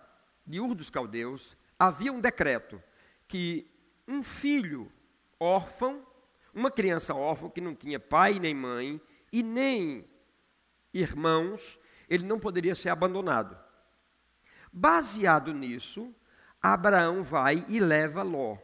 [0.47, 2.81] de Ur dos Caldeus havia um decreto
[3.27, 3.74] que
[4.07, 4.91] um filho
[5.39, 6.05] órfão,
[6.53, 10.07] uma criança órfã que não tinha pai nem mãe e nem
[10.93, 13.57] irmãos, ele não poderia ser abandonado.
[14.71, 16.13] Baseado nisso,
[16.61, 18.57] Abraão vai e leva Ló.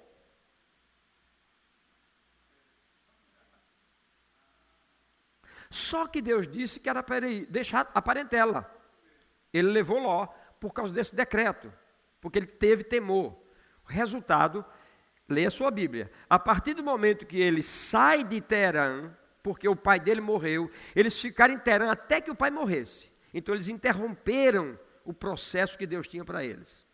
[5.69, 8.69] Só que Deus disse que era para deixar a parentela.
[9.54, 10.27] Ele levou Ló
[10.60, 11.71] por causa desse decreto,
[12.19, 13.38] porque ele teve temor.
[13.86, 14.65] O resultado,
[15.31, 16.11] leia a sua Bíblia.
[16.29, 19.09] A partir do momento que ele sai de Terã,
[19.41, 23.11] porque o pai dele morreu, eles ficaram em Terã até que o pai morresse.
[23.33, 26.85] Então eles interromperam o processo que Deus tinha para eles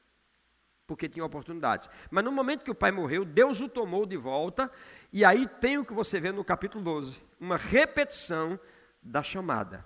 [0.87, 1.89] porque tinha oportunidades.
[2.09, 4.71] Mas no momento que o pai morreu, Deus o tomou de volta,
[5.11, 8.57] e aí tem o que você vê no capítulo 12, uma repetição
[9.03, 9.85] da chamada.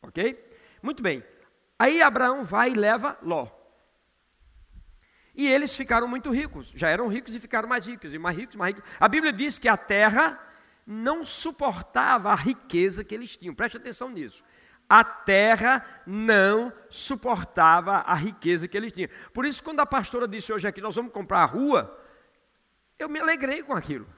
[0.00, 0.48] Ok?
[0.80, 1.24] Muito bem.
[1.76, 3.48] Aí Abraão vai e leva Ló.
[5.38, 8.56] E eles ficaram muito ricos, já eram ricos e ficaram mais ricos, e mais ricos,
[8.56, 8.90] mais ricos.
[8.98, 10.36] A Bíblia diz que a terra
[10.84, 14.42] não suportava a riqueza que eles tinham, preste atenção nisso.
[14.88, 19.08] A terra não suportava a riqueza que eles tinham.
[19.32, 22.04] Por isso, quando a pastora disse hoje aqui, nós vamos comprar a rua,
[22.98, 24.08] eu me alegrei com aquilo.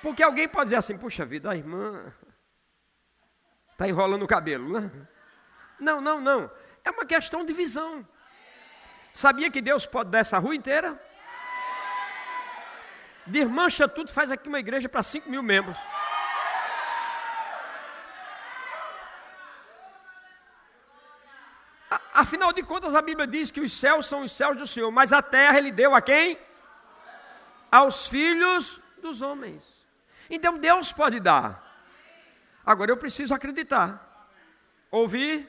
[0.00, 2.10] Porque alguém pode dizer assim, puxa vida, a irmã
[3.72, 4.90] está enrolando o cabelo, né?
[5.78, 6.50] Não, não, não.
[6.82, 8.06] É uma questão de visão.
[9.18, 10.96] Sabia que Deus pode dar essa rua inteira?
[13.26, 15.76] Desmancha tudo, faz aqui uma igreja para 5 mil membros.
[22.14, 25.12] Afinal de contas, a Bíblia diz que os céus são os céus do Senhor, mas
[25.12, 26.38] a terra ele deu a quem?
[27.72, 29.64] Aos filhos dos homens.
[30.30, 31.60] Então Deus pode dar.
[32.64, 34.00] Agora eu preciso acreditar.
[34.92, 35.44] Ouvir,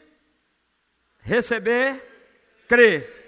[1.22, 2.04] receber,
[2.68, 3.19] crer.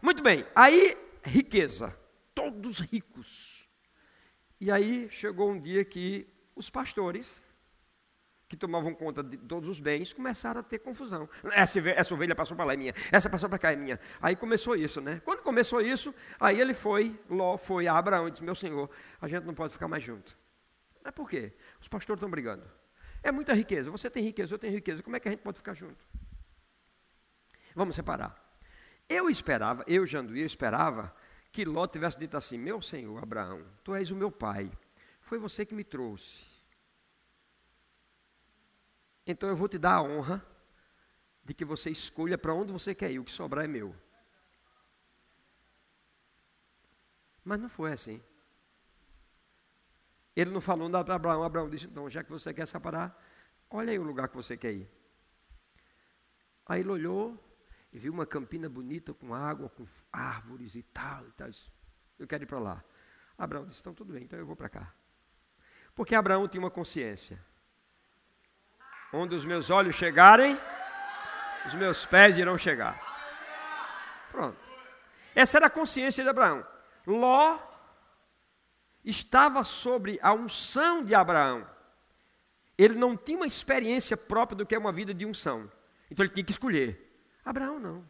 [0.00, 1.96] Muito bem, aí riqueza,
[2.34, 3.66] todos ricos.
[4.60, 7.42] E aí chegou um dia que os pastores,
[8.48, 11.28] que tomavam conta de todos os bens, começaram a ter confusão.
[11.52, 12.94] Essa, essa ovelha passou para lá, é minha.
[13.10, 14.00] Essa passou para cá, é minha.
[14.22, 15.20] Aí começou isso, né?
[15.24, 18.88] Quando começou isso, aí ele foi, Ló foi a Abraão e disse: Meu senhor,
[19.20, 20.36] a gente não pode ficar mais junto.
[21.04, 21.52] Mas por quê?
[21.80, 22.64] Os pastores estão brigando.
[23.22, 23.90] É muita riqueza.
[23.90, 25.02] Você tem riqueza, eu tenho riqueza.
[25.02, 26.02] Como é que a gente pode ficar junto?
[27.74, 28.47] Vamos separar.
[29.08, 31.14] Eu esperava, eu, Janduí, eu esperava
[31.50, 34.70] que Ló tivesse dito assim: Meu senhor Abraão, tu és o meu pai,
[35.20, 36.46] foi você que me trouxe.
[39.26, 40.44] Então eu vou te dar a honra
[41.44, 43.94] de que você escolha para onde você quer ir, o que sobrar é meu.
[47.44, 48.22] Mas não foi assim.
[50.36, 51.42] Ele não falou nada para Abraão.
[51.42, 53.18] Abraão disse: Então, já que você quer separar,
[53.70, 54.88] olha aí o lugar que você quer ir.
[56.66, 57.36] Aí ele olhou,
[57.92, 61.48] e viu uma campina bonita com água, com árvores e tal, e tal.
[62.18, 62.84] Eu quero ir para lá.
[63.36, 64.92] Abraão disse: então tudo bem, então eu vou para cá.
[65.94, 67.40] Porque Abraão tinha uma consciência.
[69.12, 70.58] Onde os meus olhos chegarem,
[71.66, 73.00] os meus pés irão chegar.
[74.30, 74.58] Pronto.
[75.34, 76.66] Essa era a consciência de Abraão.
[77.06, 77.58] Ló
[79.04, 81.66] estava sobre a unção de Abraão.
[82.76, 85.70] Ele não tinha uma experiência própria do que é uma vida de unção.
[86.10, 87.07] Então ele tinha que escolher.
[87.48, 88.04] Abraão não.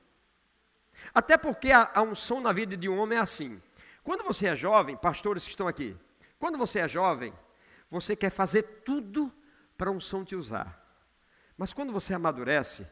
[1.15, 3.63] Até porque a, a unção na vida de um homem é assim.
[4.03, 5.97] Quando você é jovem, pastores que estão aqui,
[6.39, 7.33] quando você é jovem,
[7.91, 9.33] você quer fazer tudo
[9.77, 10.77] para a unção te usar.
[11.57, 12.87] Mas quando você amadurece,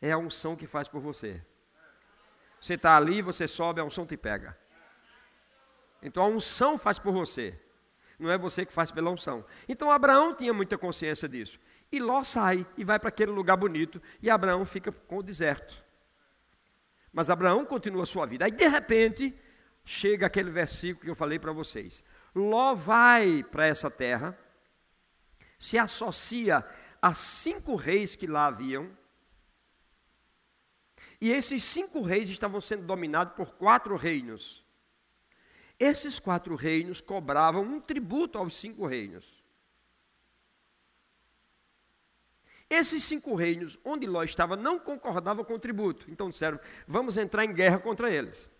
[0.00, 1.40] é a unção que faz por você.
[2.60, 4.56] Você está ali, você sobe, a unção te pega.
[6.02, 7.58] Então a unção faz por você.
[8.18, 9.44] Não é você que faz pela unção.
[9.68, 11.60] Então Abraão tinha muita consciência disso.
[11.90, 15.82] E Ló sai e vai para aquele lugar bonito, e Abraão fica com o deserto.
[17.12, 18.44] Mas Abraão continua a sua vida.
[18.44, 19.34] Aí, de repente,
[19.84, 22.04] chega aquele versículo que eu falei para vocês.
[22.34, 24.38] Ló vai para essa terra,
[25.58, 26.64] se associa
[27.00, 28.88] a cinco reis que lá haviam,
[31.20, 34.62] e esses cinco reis estavam sendo dominados por quatro reinos.
[35.78, 39.37] Esses quatro reinos cobravam um tributo aos cinco reinos.
[42.70, 46.06] Esses cinco reinos, onde Ló estava, não concordavam com o tributo.
[46.10, 48.50] Então disseram: vamos entrar em guerra contra eles.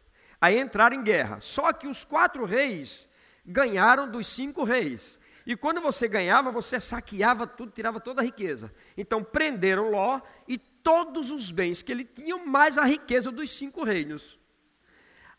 [0.41, 1.41] Aí entraram em guerra.
[1.41, 3.09] Só que os quatro reis
[3.45, 5.21] ganharam dos cinco reis.
[5.47, 8.73] E quando você ganhava, você saqueava tudo, tirava toda a riqueza.
[8.97, 13.83] Então prenderam Ló e todos os bens que ele tinha, mais a riqueza dos cinco
[13.83, 14.39] reinos.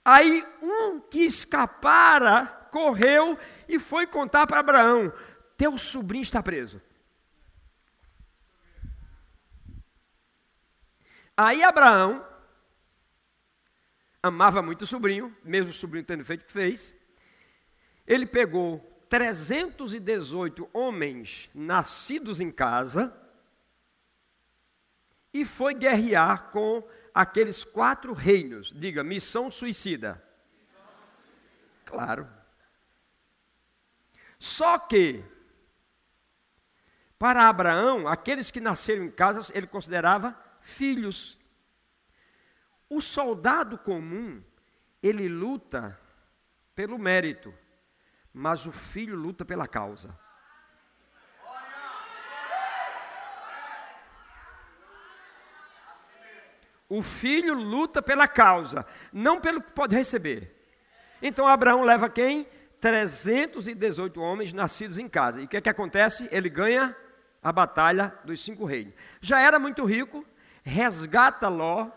[0.03, 5.12] Aí um que escapara correu e foi contar para Abraão:
[5.58, 6.82] Teu sobrinho está preso.
[11.41, 12.21] Aí Abraão
[14.21, 16.95] amava muito o sobrinho, mesmo o sobrinho tendo feito o que fez.
[18.06, 23.17] Ele pegou 318 homens nascidos em casa
[25.33, 26.85] e foi guerrear com
[27.15, 28.73] aqueles quatro reinos.
[28.75, 30.21] Diga, missão suicida.
[31.85, 32.27] Claro.
[34.37, 35.23] Só que,
[37.17, 41.37] para Abraão, aqueles que nasceram em casa, ele considerava filhos.
[42.89, 44.41] O soldado comum,
[45.01, 45.99] ele luta
[46.75, 47.53] pelo mérito,
[48.33, 50.17] mas o filho luta pela causa.
[56.87, 58.83] O filho luta pela causa,
[59.13, 60.55] não pelo que pode receber.
[61.21, 62.47] Então Abraão leva quem?
[62.81, 65.41] 318 homens nascidos em casa.
[65.41, 66.27] E o que, é que acontece?
[66.31, 66.95] Ele ganha
[67.43, 68.93] a batalha dos cinco reinos.
[69.21, 70.25] Já era muito rico,
[70.70, 71.90] resgata Ló,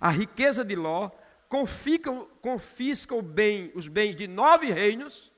[0.00, 1.10] a riqueza de Ló,
[1.48, 5.32] confisca, confisca o bem, os bens de nove reinos.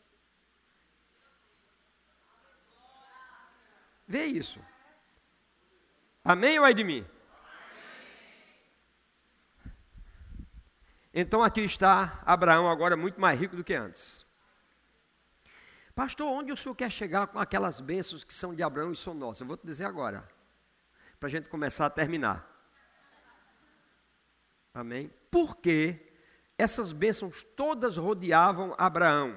[4.06, 4.60] Vê isso.
[6.24, 7.06] Amém ou é de mim?
[11.14, 14.24] Então aqui está Abraão agora muito mais rico do que antes.
[15.94, 19.12] Pastor, onde o senhor quer chegar com aquelas bênçãos que são de Abraão e são
[19.12, 19.42] nossas?
[19.42, 20.26] Eu vou te dizer agora,
[21.22, 22.44] para a gente começar a terminar.
[24.74, 25.08] Amém?
[25.30, 25.96] Porque
[26.58, 29.32] essas bênçãos todas rodeavam Abraão.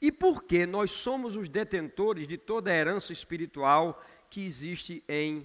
[0.00, 4.00] E porque nós somos os detentores de toda a herança espiritual
[4.30, 5.44] que existe em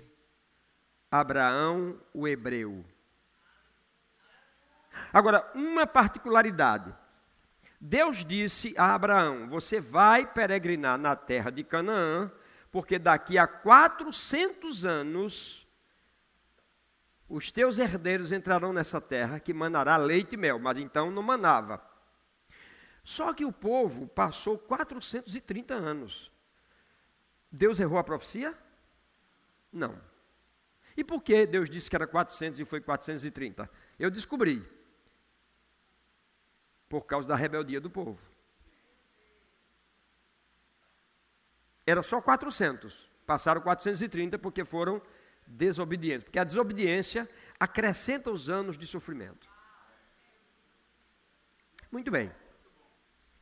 [1.09, 2.85] Abraão, o hebreu.
[5.11, 6.93] Agora, uma particularidade.
[7.79, 12.31] Deus disse a Abraão: Você vai peregrinar na terra de Canaã,
[12.71, 15.60] porque daqui a 400 anos
[17.31, 21.81] os teus herdeiros entrarão nessa terra que manará leite e mel, mas então não manava.
[23.05, 26.29] Só que o povo passou 430 anos.
[27.49, 28.53] Deus errou a profecia?
[29.71, 29.97] Não.
[30.97, 33.69] E por que Deus disse que era 400 e foi 430?
[33.97, 34.61] Eu descobri
[36.89, 38.19] por causa da rebeldia do povo.
[41.87, 45.01] Era só 400, passaram 430 porque foram
[45.51, 47.29] desobedientes, porque a desobediência
[47.59, 49.47] acrescenta os anos de sofrimento.
[51.91, 52.31] Muito bem.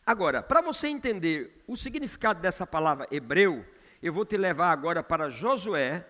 [0.06, 3.66] Agora, para você entender o significado dessa palavra hebreu,
[4.02, 6.06] eu vou te levar agora para Josué.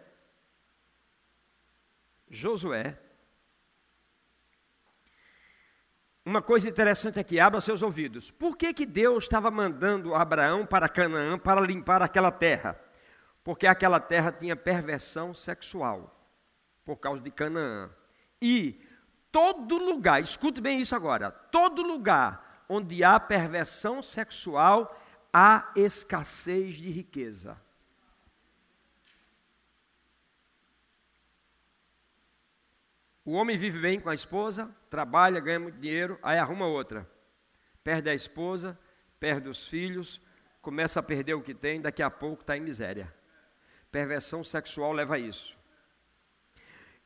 [2.29, 2.97] Josué,
[6.23, 8.31] uma coisa interessante aqui, abra seus ouvidos.
[8.31, 12.79] Por que, que Deus estava mandando Abraão para Canaã para limpar aquela terra?
[13.49, 16.15] Porque aquela terra tinha perversão sexual,
[16.85, 17.89] por causa de Canaã.
[18.39, 18.79] E
[19.31, 26.91] todo lugar, escute bem isso agora: todo lugar onde há perversão sexual, há escassez de
[26.91, 27.59] riqueza.
[33.25, 37.09] O homem vive bem com a esposa, trabalha, ganha muito dinheiro, aí arruma outra.
[37.83, 38.77] Perde a esposa,
[39.19, 40.21] perde os filhos,
[40.61, 43.17] começa a perder o que tem, daqui a pouco está em miséria.
[43.91, 45.57] Perversão sexual leva a isso.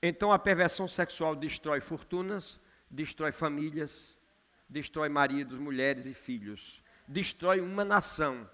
[0.02, 2.60] Então a perversão sexual destrói fortunas,
[2.90, 4.18] destrói famílias,
[4.68, 8.50] destrói maridos, mulheres e filhos, destrói uma nação.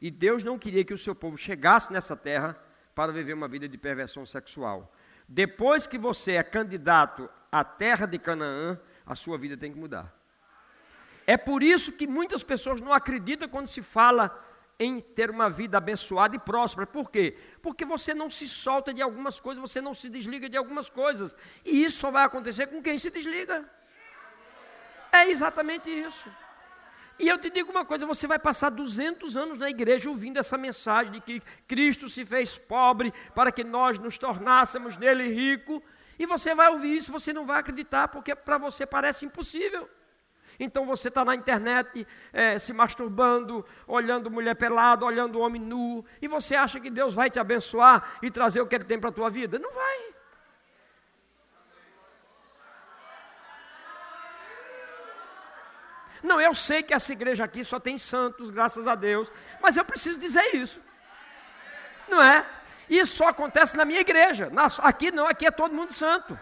[0.00, 2.58] E Deus não queria que o seu povo chegasse nessa terra
[2.94, 4.92] para viver uma vida de perversão sexual.
[5.28, 10.12] Depois que você é candidato à terra de Canaã, a sua vida tem que mudar.
[11.26, 14.36] É por isso que muitas pessoas não acreditam quando se fala
[14.80, 16.86] em ter uma vida abençoada e próspera.
[16.86, 17.36] Por quê?
[17.60, 21.36] Porque você não se solta de algumas coisas, você não se desliga de algumas coisas.
[21.66, 23.68] E isso só vai acontecer com quem se desliga.
[25.12, 26.30] É exatamente isso.
[27.18, 30.56] E eu te digo uma coisa: você vai passar 200 anos na igreja ouvindo essa
[30.56, 35.82] mensagem de que Cristo se fez pobre para que nós nos tornássemos nele rico.
[36.18, 39.88] E você vai ouvir isso, você não vai acreditar, porque para você parece impossível.
[40.60, 46.28] Então você está na internet é, se masturbando, olhando mulher pelada, olhando homem nu, e
[46.28, 49.12] você acha que Deus vai te abençoar e trazer o que Ele tem para a
[49.12, 49.58] tua vida?
[49.58, 49.98] Não vai.
[56.22, 59.32] Não, eu sei que essa igreja aqui só tem santos, graças a Deus,
[59.62, 60.82] mas eu preciso dizer isso.
[62.06, 62.44] Não é?
[62.90, 64.52] Isso só acontece na minha igreja.
[64.82, 66.38] Aqui não, aqui é todo mundo santo.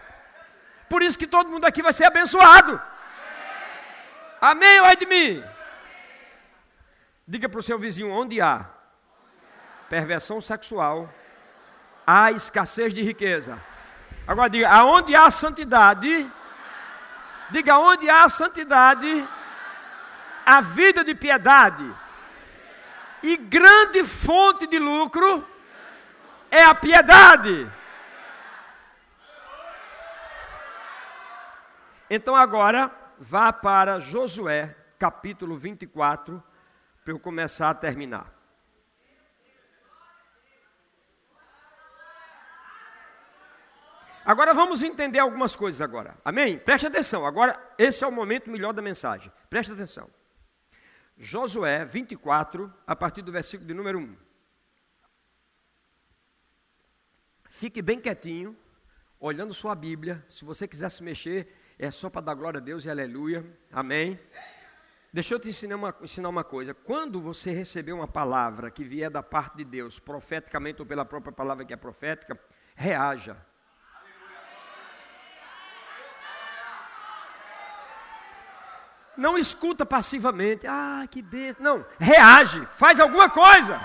[0.88, 2.82] Por isso que todo mundo aqui vai ser abençoado.
[4.40, 5.44] Amém ou é de mim?
[7.26, 8.66] Diga para o seu vizinho: onde há
[9.88, 11.12] perversão sexual,
[12.06, 13.58] há escassez de riqueza.
[14.26, 16.30] Agora diga: aonde há santidade,
[17.50, 19.28] diga onde há santidade,
[20.46, 21.94] a vida de piedade.
[23.22, 25.46] E grande fonte de lucro
[26.50, 27.68] é a piedade.
[32.08, 36.42] Então agora vá para Josué, capítulo 24,
[37.04, 38.32] para eu começar a terminar.
[44.24, 46.14] Agora vamos entender algumas coisas agora.
[46.22, 46.58] Amém?
[46.58, 47.26] Preste atenção.
[47.26, 49.32] Agora esse é o momento melhor da mensagem.
[49.48, 50.08] Preste atenção.
[51.16, 54.16] Josué 24, a partir do versículo de número 1.
[57.48, 58.56] Fique bem quietinho,
[59.18, 60.24] olhando sua Bíblia.
[60.28, 63.46] Se você quiser se mexer, é só para dar glória a Deus e aleluia.
[63.72, 64.18] Amém.
[65.12, 66.74] Deixa eu te ensinar uma, ensinar uma coisa.
[66.74, 71.32] Quando você receber uma palavra que vier da parte de Deus, profeticamente ou pela própria
[71.32, 72.38] palavra que é profética,
[72.74, 73.36] reaja.
[79.16, 80.66] Não escuta passivamente.
[80.66, 81.62] Ah, que besta.
[81.62, 83.80] Não, reage, faz alguma coisa.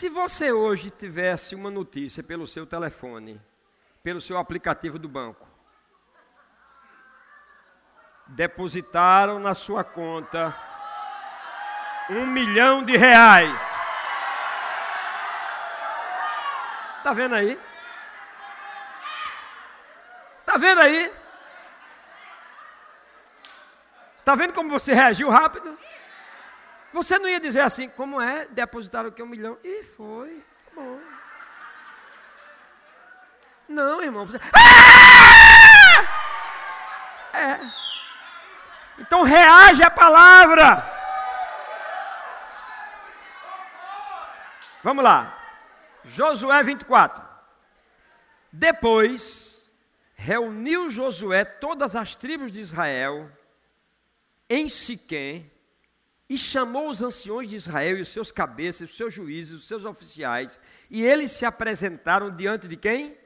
[0.00, 3.38] Se você hoje tivesse uma notícia pelo seu telefone,
[4.02, 5.46] pelo seu aplicativo do banco,
[8.28, 10.56] depositaram na sua conta
[12.08, 13.60] um milhão de reais.
[16.96, 17.60] Está vendo aí?
[20.40, 21.12] Está vendo aí?
[24.20, 25.78] Está vendo como você reagiu rápido?
[26.92, 28.46] Você não ia dizer assim, como é?
[28.46, 29.56] Depositaram aqui um milhão.
[29.62, 30.42] E foi.
[30.74, 31.00] Bom.
[33.68, 34.26] Não, irmão.
[34.26, 34.40] Você...
[34.52, 36.20] Ah!
[37.32, 37.60] É.
[38.98, 40.84] Então reage à palavra.
[44.82, 45.36] Vamos lá.
[46.04, 47.22] Josué 24.
[48.52, 49.70] Depois
[50.16, 53.30] reuniu Josué todas as tribos de Israel
[54.48, 55.50] em Siquém
[56.30, 59.84] e chamou os anciões de Israel e os seus cabeças, os seus juízes, os seus
[59.84, 63.18] oficiais, e eles se apresentaram diante de quem?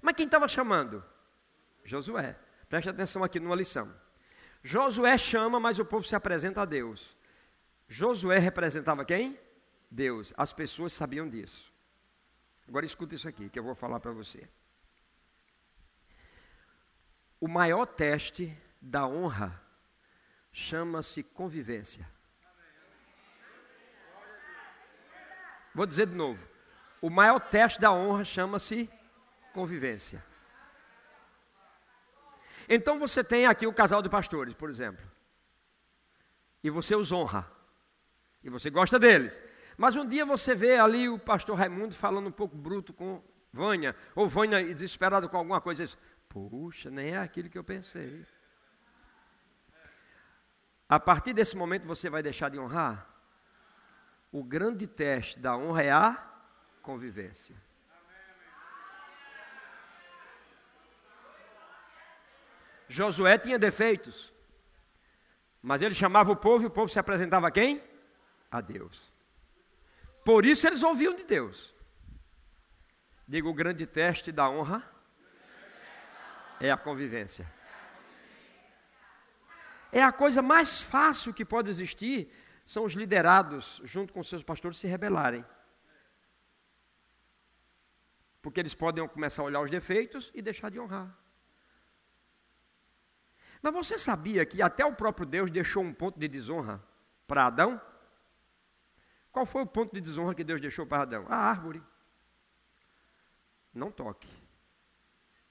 [0.00, 1.04] Mas quem estava chamando?
[1.84, 2.34] Josué.
[2.66, 3.94] Preste atenção aqui numa lição.
[4.62, 7.14] Josué chama, mas o povo se apresenta a Deus.
[7.86, 9.38] Josué representava quem?
[9.90, 10.32] Deus.
[10.38, 11.70] As pessoas sabiam disso.
[12.66, 14.48] Agora escuta isso aqui que eu vou falar para você.
[17.38, 19.60] O maior teste da honra
[20.52, 22.08] chama-se convivência.
[25.74, 26.46] Vou dizer de novo.
[27.00, 28.90] O maior teste da honra chama-se
[29.52, 30.22] convivência.
[32.68, 35.04] Então você tem aqui o casal de pastores, por exemplo.
[36.62, 37.50] E você os honra.
[38.44, 39.40] E você gosta deles.
[39.76, 43.22] Mas um dia você vê ali o pastor Raimundo falando um pouco bruto com
[43.52, 45.88] Vânia, ou Vânia desesperado com alguma coisa.
[46.28, 48.24] Puxa, nem é aquilo que eu pensei.
[50.90, 53.06] A partir desse momento você vai deixar de honrar?
[54.32, 56.20] O grande teste da honra é a
[56.82, 57.54] convivência.
[62.88, 64.32] Josué tinha defeitos,
[65.62, 67.80] mas ele chamava o povo e o povo se apresentava a quem?
[68.50, 69.04] A Deus.
[70.24, 71.72] Por isso eles ouviam de Deus.
[73.28, 74.82] Digo, o grande teste da honra
[76.58, 77.59] é a convivência.
[79.92, 82.32] É a coisa mais fácil que pode existir,
[82.66, 85.44] são os liderados, junto com seus pastores, se rebelarem.
[88.40, 91.12] Porque eles podem começar a olhar os defeitos e deixar de honrar.
[93.60, 96.82] Mas você sabia que até o próprio Deus deixou um ponto de desonra
[97.26, 97.80] para Adão?
[99.30, 101.26] Qual foi o ponto de desonra que Deus deixou para Adão?
[101.28, 101.82] A árvore.
[103.74, 104.28] Não toque.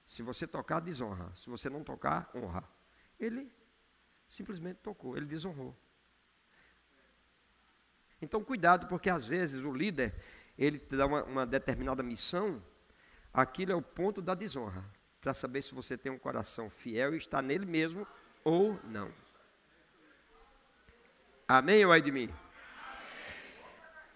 [0.06, 1.30] Se você tocar, desonra.
[1.34, 2.64] Se você não tocar, honra.
[3.18, 3.50] Ele
[4.30, 5.76] simplesmente tocou, ele desonrou.
[8.22, 10.14] Então, cuidado, porque às vezes o líder,
[10.56, 12.62] ele te dá uma, uma determinada missão,
[13.34, 14.84] aquilo é o ponto da desonra,
[15.20, 18.06] para saber se você tem um coração fiel e está nele mesmo
[18.44, 19.10] ou não.
[21.48, 22.32] Amém ou ai de mim?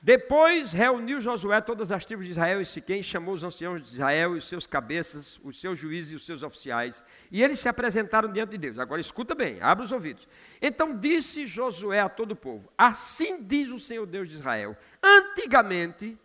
[0.04, 4.34] Depois reuniu Josué todas as tribos de Israel e Siquém, chamou os anciãos de Israel
[4.34, 7.02] e os seus cabeças, os seus juízes e os seus oficiais,
[7.32, 8.78] e eles se apresentaram diante de Deus.
[8.78, 10.28] Agora escuta bem, abre os ouvidos.
[10.60, 16.18] Então disse Josué a todo o povo: Assim diz o Senhor Deus de Israel: Antigamente,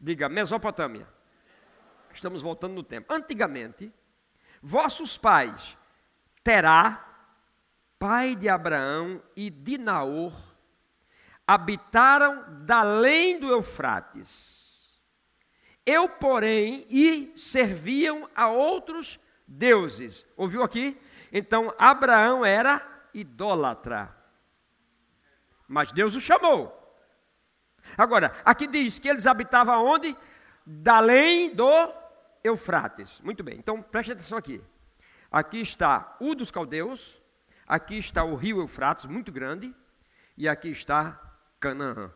[0.00, 1.06] diga Mesopotâmia,
[2.14, 3.12] estamos voltando no tempo.
[3.12, 3.92] Antigamente,
[4.62, 5.76] vossos pais,
[6.42, 7.06] Terá,
[7.98, 10.49] pai de Abraão e de Naor,
[11.50, 15.00] habitaram da além do Eufrates.
[15.84, 20.24] Eu, porém, e serviam a outros deuses.
[20.36, 20.96] Ouviu aqui?
[21.32, 22.80] Então, Abraão era
[23.12, 24.14] idólatra.
[25.66, 26.72] Mas Deus o chamou.
[27.98, 30.16] Agora, aqui diz que eles habitavam onde?
[30.64, 31.00] Da
[31.52, 31.92] do
[32.44, 33.20] Eufrates.
[33.22, 34.62] Muito bem, então preste atenção aqui.
[35.32, 37.18] Aqui está o dos caldeus,
[37.66, 39.74] aqui está o rio Eufrates, muito grande,
[40.36, 41.29] e aqui está
[41.60, 42.10] Canaã.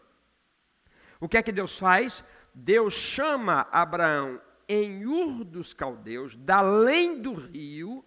[1.21, 2.25] O que é que Deus faz?
[2.55, 8.05] Deus chama Abraão em Ur dos Caldeus, da além do rio,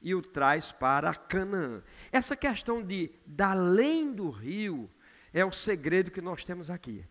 [0.00, 1.82] e o traz para Canaã.
[2.10, 4.90] Essa questão de da além do rio
[5.32, 7.06] é o segredo que nós temos aqui.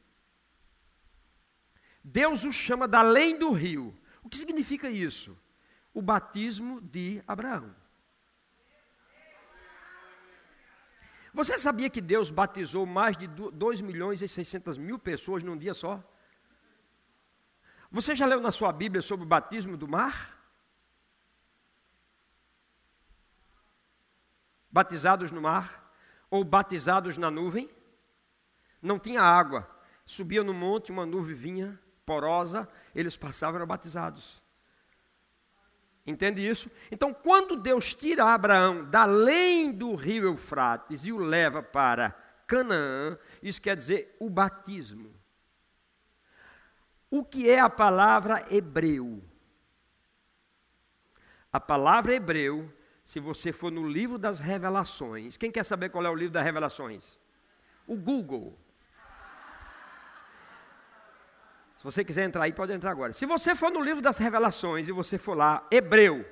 [2.04, 3.96] Deus o chama da além do rio.
[4.24, 5.38] O que significa isso?
[5.94, 7.81] O batismo de Abraão.
[11.34, 15.74] Você sabia que Deus batizou mais de 2 milhões e 600 mil pessoas num dia
[15.74, 16.04] só?
[17.90, 20.38] Você já leu na sua Bíblia sobre o batismo do mar?
[24.70, 25.94] Batizados no mar
[26.30, 27.70] ou batizados na nuvem?
[28.82, 29.70] Não tinha água,
[30.06, 34.41] subia no monte, uma nuvem vinha porosa, eles passavam eram batizados.
[36.06, 36.70] Entende isso?
[36.92, 42.16] Então, quando Deus tira Abraão da além do rio Eufrates e o leva para
[42.48, 45.12] Canaã, isso quer dizer o batismo.
[47.10, 49.22] O que é a palavra hebreu?
[51.54, 52.72] A palavra hebreu,
[53.06, 56.44] se você for no livro das revelações, quem quer saber qual é o livro das
[56.44, 57.18] revelações?
[57.86, 58.58] O Google.
[61.82, 63.12] Se você quiser entrar aí, pode entrar agora.
[63.12, 66.24] Se você for no livro das revelações e você for lá, Hebreu,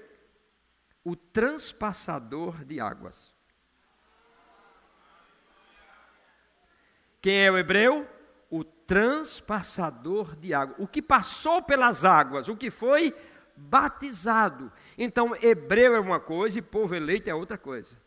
[1.03, 3.31] o transpassador de águas.
[7.19, 8.07] Quem é o hebreu?
[8.51, 10.75] O transpassador de água.
[10.77, 13.11] O que passou pelas águas, o que foi
[13.55, 14.71] batizado.
[14.99, 17.97] Então, hebreu é uma coisa e povo eleito é outra coisa.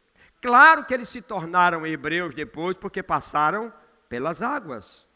[0.40, 3.72] Claro que eles se tornaram hebreus depois porque passaram
[4.08, 5.10] pelas águas.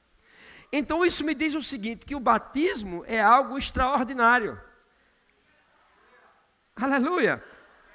[0.78, 4.60] Então isso me diz o seguinte: que o batismo é algo extraordinário.
[6.76, 7.42] Aleluia!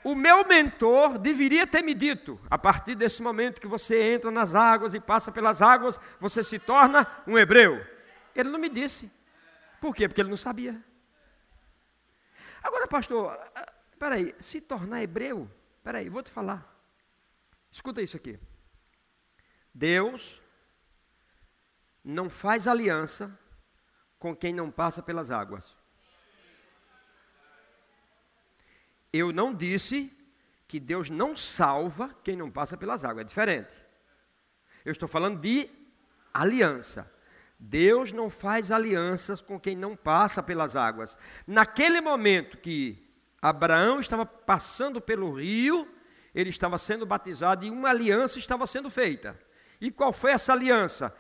[0.04, 4.56] O meu mentor deveria ter me dito: a partir desse momento que você entra nas
[4.56, 7.86] águas e passa pelas águas, você se torna um hebreu.
[8.36, 9.12] Ele não me disse.
[9.80, 10.08] Por quê?
[10.08, 10.76] Porque ele não sabia.
[12.64, 13.40] Agora, pastor,
[13.92, 16.66] espera aí, se tornar hebreu, espera aí, vou te falar.
[17.72, 18.40] Escuta isso aqui.
[19.72, 20.42] Deus
[22.04, 23.38] não faz aliança
[24.20, 25.76] com quem não passa pelas águas.
[29.14, 30.12] Eu não disse
[30.68, 33.76] que Deus não salva quem não passa pelas águas, é diferente.
[34.86, 35.70] Eu estou falando de
[36.34, 37.12] aliança.
[37.60, 41.18] Deus não faz alianças com quem não passa pelas águas.
[41.46, 42.98] Naquele momento que
[43.42, 45.88] Abraão estava passando pelo rio,
[46.34, 49.40] ele estava sendo batizado e uma aliança estava sendo feita.
[49.80, 51.16] E qual foi essa aliança?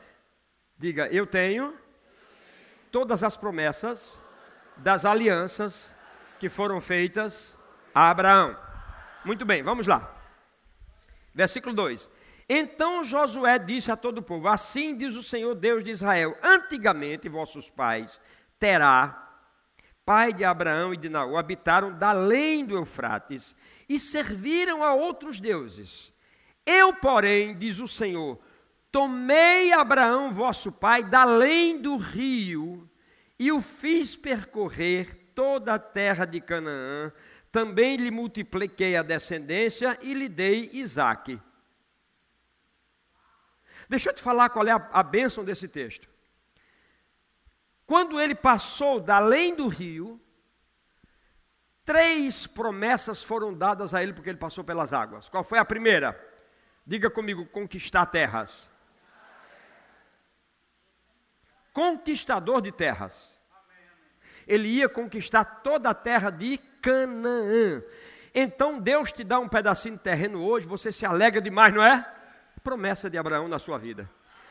[0.81, 1.77] Diga, eu tenho
[2.91, 4.17] todas as promessas
[4.77, 5.93] das alianças
[6.39, 7.55] que foram feitas
[7.93, 8.57] a Abraão.
[9.23, 10.11] Muito bem, vamos lá.
[11.35, 12.09] Versículo 2:
[12.49, 17.29] Então Josué disse a todo o povo: Assim diz o Senhor Deus de Israel: Antigamente
[17.29, 18.19] vossos pais,
[18.57, 19.37] Terá,
[20.03, 23.55] pai de Abraão e de Naú, habitaram da além do Eufrates
[23.87, 26.11] e serviram a outros deuses.
[26.65, 28.39] Eu, porém, diz o Senhor,
[28.91, 32.89] Tomei Abraão, vosso pai, da além do rio,
[33.39, 37.11] e o fiz percorrer toda a terra de Canaã.
[37.51, 41.39] Também lhe multipliquei a descendência e lhe dei Isaque.
[43.87, 46.07] Deixa eu te falar qual é a, a bênção desse texto.
[47.85, 50.19] Quando ele passou da além do rio,
[51.85, 55.27] três promessas foram dadas a ele porque ele passou pelas águas.
[55.29, 56.17] Qual foi a primeira?
[56.85, 58.70] Diga comigo: conquistar terras
[61.73, 63.39] conquistador de terras.
[64.47, 67.81] Ele ia conquistar toda a terra de Canaã.
[68.33, 72.05] Então Deus te dá um pedacinho de terreno hoje, você se alegra demais, não é?
[72.63, 74.09] Promessa de Abraão na sua vida.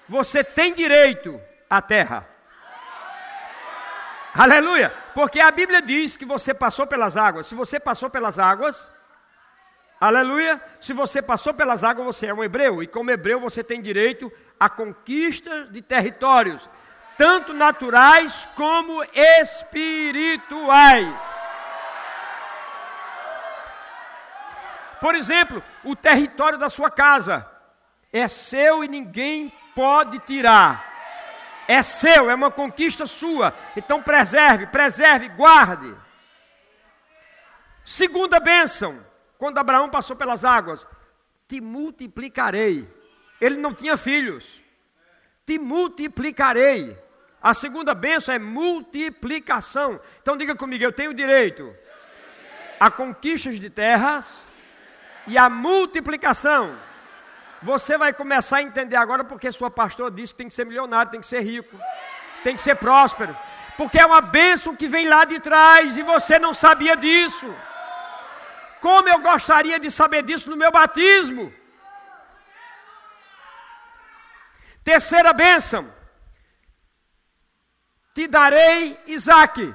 [0.09, 2.27] Você tem direito à terra.
[4.35, 4.93] Aleluia!
[5.15, 7.47] Porque a Bíblia diz que você passou pelas águas.
[7.47, 8.93] Se você passou pelas águas,
[10.01, 10.61] aleluia!
[10.81, 12.83] Se você passou pelas águas, você é um hebreu.
[12.83, 16.69] E como hebreu, você tem direito à conquista de territórios
[17.21, 21.21] tanto naturais como espirituais.
[24.99, 27.47] Por exemplo, o território da sua casa
[28.11, 30.83] é seu e ninguém pode tirar.
[31.69, 33.53] É seu, é uma conquista sua.
[33.77, 35.95] Então preserve, preserve, guarde.
[37.85, 38.99] Segunda bênção,
[39.37, 40.87] quando Abraão passou pelas águas,
[41.47, 42.89] te multiplicarei.
[43.39, 44.63] Ele não tinha filhos.
[45.45, 47.10] Te multiplicarei.
[47.43, 49.99] A segunda bênção é multiplicação.
[50.21, 51.75] Então diga comigo, eu tenho direito
[52.79, 54.49] a conquistas de terras
[55.27, 56.75] e a multiplicação.
[57.63, 61.11] Você vai começar a entender agora porque sua pastora disse que tem que ser milionário,
[61.11, 61.79] tem que ser rico,
[62.43, 63.35] tem que ser próspero.
[63.77, 67.55] Porque é uma bênção que vem lá de trás e você não sabia disso.
[68.81, 71.53] Como eu gostaria de saber disso no meu batismo.
[74.85, 76.00] Terceira bênção
[78.21, 79.75] te darei Isaac.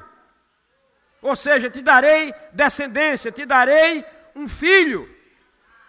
[1.20, 5.10] Ou seja, te darei descendência, te darei um filho.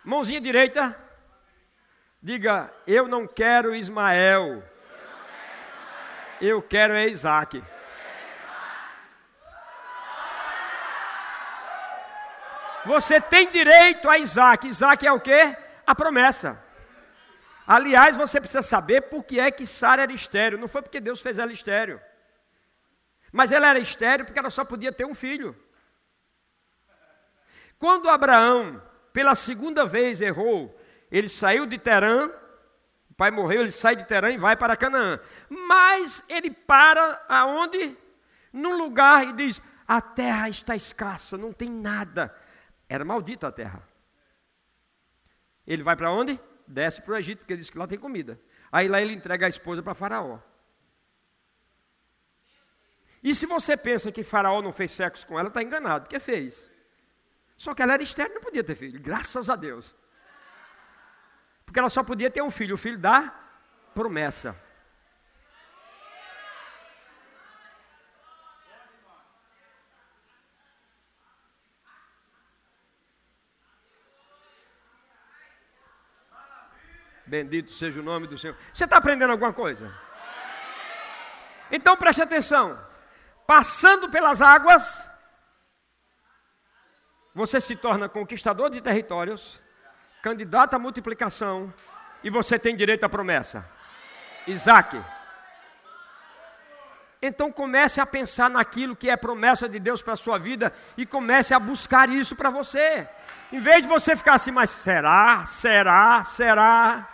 [0.03, 0.97] Mãozinha direita.
[2.23, 4.63] Diga, eu não quero Ismael.
[6.41, 7.63] Eu quero é Isaac.
[12.87, 14.67] Você tem direito a Isaac.
[14.67, 15.55] Isaac é o quê?
[15.87, 16.65] A promessa.
[17.67, 20.59] Aliás, você precisa saber por que é que Sara era estéreo.
[20.59, 22.01] Não foi porque Deus fez ela estéreo.
[23.33, 25.57] Mas ela era estéreo porque ela só podia ter um filho.
[27.79, 30.75] Quando Abraão, pela segunda vez, errou,
[31.11, 32.31] ele saiu de Terã,
[33.11, 35.21] o pai morreu, ele sai de Terã e vai para Canaã.
[35.49, 37.97] Mas ele para aonde?
[38.53, 42.35] Num lugar e diz: A terra está escassa, não tem nada.
[42.89, 43.83] Era maldita a terra.
[45.67, 46.39] Ele vai para onde?
[46.67, 48.41] Desce para o Egito, porque ele diz que lá tem comida.
[48.71, 50.39] Aí lá ele entrega a esposa para Faraó.
[53.27, 56.71] E se você pensa que Faraó não fez sexo com ela, está enganado, porque fez.
[57.59, 59.93] Só que ela era estéril, não podia ter filho, graças a Deus.
[61.65, 63.35] Porque ela só podia ter um filho, o filho da
[63.93, 64.57] promessa.
[77.27, 78.57] Bendito seja o nome do Senhor.
[78.73, 79.93] Você está aprendendo alguma coisa?
[81.73, 82.87] Então preste atenção.
[83.47, 85.11] Passando pelas águas,
[87.35, 89.61] você se torna conquistador de territórios,
[90.23, 91.73] candidato à multiplicação,
[92.25, 93.69] e você tem direito à promessa.
[94.47, 95.01] Isaac.
[97.23, 101.07] Então comece a pensar naquilo que é promessa de Deus para a sua vida e
[101.07, 103.09] comece a buscar isso para você.
[103.53, 107.09] Em vez de você ficar assim, mas será, será, será.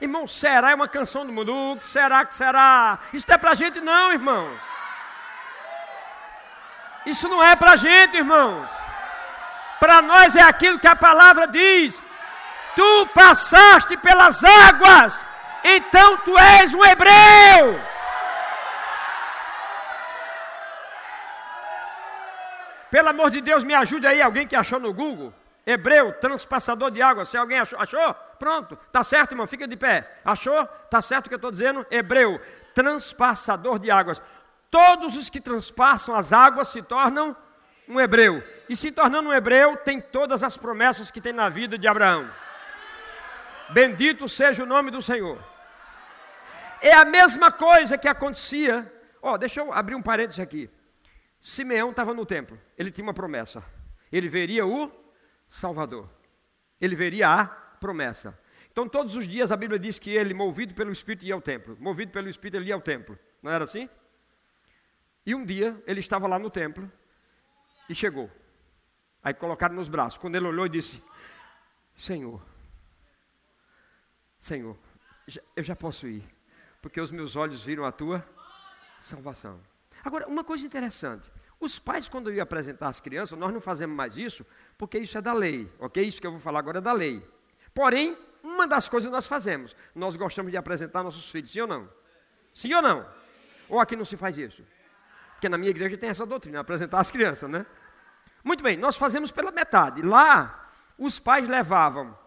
[0.00, 1.78] Irmão, será é uma canção do mundo.
[1.80, 2.98] será que será?
[3.12, 4.73] Isso não é para gente, não, irmão.
[7.06, 8.66] Isso não é para gente, irmão.
[9.78, 12.02] Para nós é aquilo que a palavra diz.
[12.74, 15.24] Tu passaste pelas águas,
[15.62, 17.80] então tu és um hebreu.
[22.90, 25.34] Pelo amor de Deus, me ajude aí, alguém que achou no Google.
[25.66, 27.24] Hebreu, transpassador de água.
[27.24, 28.14] Se alguém achou, achou?
[28.38, 30.08] Pronto, tá certo, irmão, fica de pé.
[30.24, 30.66] Achou?
[30.90, 31.84] Tá certo o que eu estou dizendo?
[31.90, 32.40] Hebreu,
[32.74, 34.20] transpassador de águas.
[34.74, 37.36] Todos os que transpassam as águas se tornam
[37.88, 38.42] um hebreu.
[38.68, 42.28] E se tornando um hebreu, tem todas as promessas que tem na vida de Abraão.
[43.68, 45.38] Bendito seja o nome do Senhor.
[46.80, 48.92] É a mesma coisa que acontecia.
[49.22, 50.68] Ó, oh, deixa eu abrir um parênteses aqui.
[51.40, 53.64] Simeão estava no templo, ele tinha uma promessa.
[54.10, 54.90] Ele veria o
[55.46, 56.10] Salvador.
[56.80, 58.36] Ele veria a promessa.
[58.72, 61.76] Então, todos os dias a Bíblia diz que ele, movido pelo Espírito, ia ao templo.
[61.78, 63.16] Movido pelo Espírito, ele ia ao templo.
[63.40, 63.88] Não era assim?
[65.26, 66.90] E um dia ele estava lá no templo
[67.88, 68.30] e chegou.
[69.22, 70.18] Aí colocaram nos braços.
[70.18, 71.02] Quando ele olhou e disse:
[71.96, 72.42] Senhor,
[74.38, 74.76] Senhor,
[75.56, 76.22] eu já posso ir,
[76.82, 78.22] porque os meus olhos viram a tua
[79.00, 79.58] salvação.
[80.04, 84.18] Agora, uma coisa interessante: os pais, quando iam apresentar as crianças, nós não fazemos mais
[84.18, 84.44] isso,
[84.76, 86.04] porque isso é da lei, ok?
[86.04, 87.26] Isso que eu vou falar agora é da lei.
[87.72, 91.88] Porém, uma das coisas nós fazemos, nós gostamos de apresentar nossos filhos, sim ou não?
[92.52, 93.08] Sim ou não?
[93.70, 94.62] Ou aqui não se faz isso?
[95.44, 97.66] Porque na minha igreja tem essa doutrina, apresentar as crianças, né?
[98.42, 100.00] Muito bem, nós fazemos pela metade.
[100.00, 100.66] Lá,
[100.96, 102.18] os pais levavam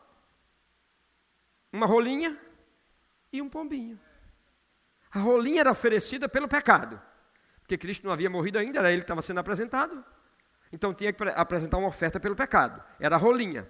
[1.73, 2.37] uma rolinha
[3.33, 3.99] e um pombinho.
[5.11, 7.01] A rolinha era oferecida pelo pecado,
[7.61, 10.05] porque Cristo não havia morrido ainda, era ele que estava sendo apresentado.
[10.71, 12.83] Então tinha que apresentar uma oferta pelo pecado.
[12.99, 13.67] Era a rolinha.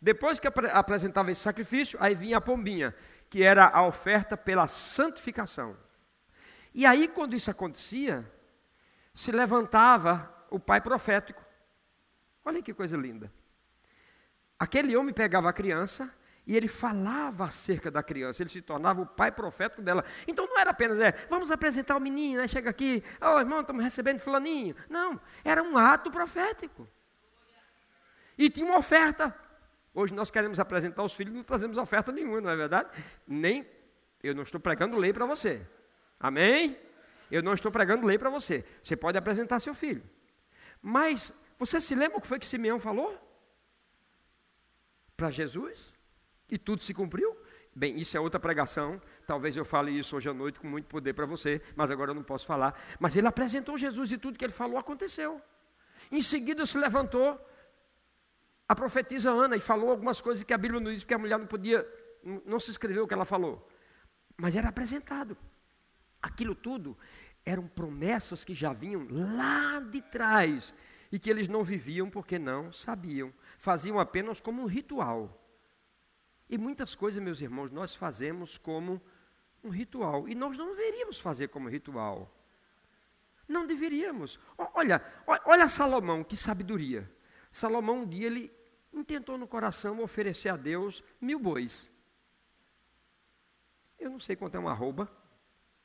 [0.00, 2.94] Depois que apresentava esse sacrifício, aí vinha a pombinha,
[3.28, 5.76] que era a oferta pela santificação.
[6.72, 8.24] E aí, quando isso acontecia,
[9.14, 11.42] se levantava o pai profético.
[12.44, 13.30] Olha que coisa linda.
[14.58, 16.12] Aquele homem pegava a criança
[16.46, 20.04] e ele falava acerca da criança, ele se tornava o pai profético dela.
[20.26, 22.48] Então não era apenas, é, vamos apresentar o menino, né?
[22.48, 24.74] chega aqui, oh irmão, estamos recebendo fulaninho.
[24.88, 26.88] Não, era um ato profético.
[28.36, 29.34] E tinha uma oferta.
[29.94, 32.88] Hoje nós queremos apresentar os filhos, não trazemos oferta nenhuma, não é verdade?
[33.26, 33.66] Nem,
[34.22, 35.60] eu não estou pregando lei para você.
[36.18, 36.76] Amém?
[37.32, 38.62] Eu não estou pregando lei para você.
[38.82, 40.02] Você pode apresentar seu filho.
[40.82, 43.18] Mas, você se lembra o que foi que Simeão falou?
[45.16, 45.94] Para Jesus?
[46.50, 47.34] E tudo se cumpriu?
[47.74, 49.00] Bem, isso é outra pregação.
[49.26, 52.14] Talvez eu fale isso hoje à noite com muito poder para você, mas agora eu
[52.14, 52.78] não posso falar.
[53.00, 55.40] Mas ele apresentou Jesus e tudo que ele falou aconteceu.
[56.10, 57.40] Em seguida se levantou
[58.68, 61.38] a profetisa Ana e falou algumas coisas que a Bíblia não diz, porque a mulher
[61.38, 61.86] não podia,
[62.44, 63.66] não se escreveu o que ela falou.
[64.36, 65.34] Mas era apresentado.
[66.20, 66.96] Aquilo tudo
[67.44, 70.74] eram promessas que já vinham lá de trás
[71.10, 75.38] e que eles não viviam porque não sabiam, faziam apenas como um ritual.
[76.48, 79.00] E muitas coisas, meus irmãos, nós fazemos como
[79.64, 82.30] um ritual e nós não deveríamos fazer como ritual.
[83.48, 84.38] Não deveríamos.
[84.74, 85.02] Olha,
[85.44, 87.10] olha Salomão, que sabedoria.
[87.50, 88.50] Salomão um dia ele
[88.92, 91.88] intentou no coração oferecer a Deus mil bois.
[93.98, 95.10] Eu não sei quanto é uma arroba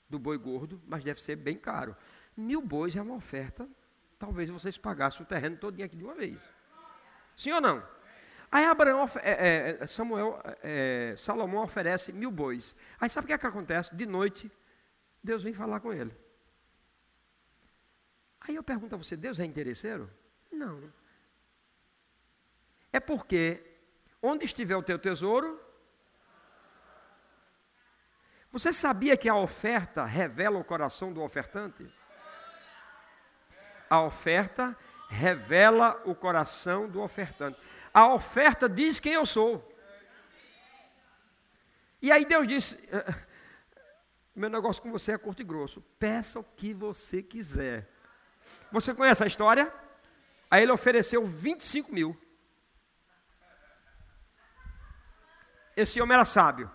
[0.10, 1.95] do boi gordo, mas deve ser bem caro.
[2.36, 3.68] Mil bois é uma oferta,
[4.20, 6.41] talvez vocês pagassem o terreno todo aqui de uma vez.
[7.36, 7.84] Sim ou não?
[8.51, 12.76] Aí Abraão, é, é, Samuel, é, Salomão oferece mil bois.
[12.99, 13.93] Aí sabe o que, é que acontece?
[13.95, 14.49] De noite,
[15.22, 16.12] Deus vem falar com ele.
[18.41, 20.10] Aí eu pergunto a você, Deus é interesseiro?
[20.51, 20.82] Não.
[22.93, 23.62] É porque
[24.22, 25.60] onde estiver o teu tesouro,
[28.52, 31.86] você sabia que a oferta revela o coração do ofertante?
[33.89, 34.76] A oferta
[35.10, 37.60] revela o coração do ofertante.
[37.93, 39.64] A oferta diz quem eu sou.
[42.02, 43.16] E aí Deus disse: eh,
[44.36, 45.82] Meu negócio com você é curto e grosso.
[46.00, 47.88] Peça o que você quiser.
[48.72, 49.72] Você conhece a história?
[50.50, 52.18] Aí ele ofereceu 25 mil.
[55.76, 56.72] Esse homem era sábio.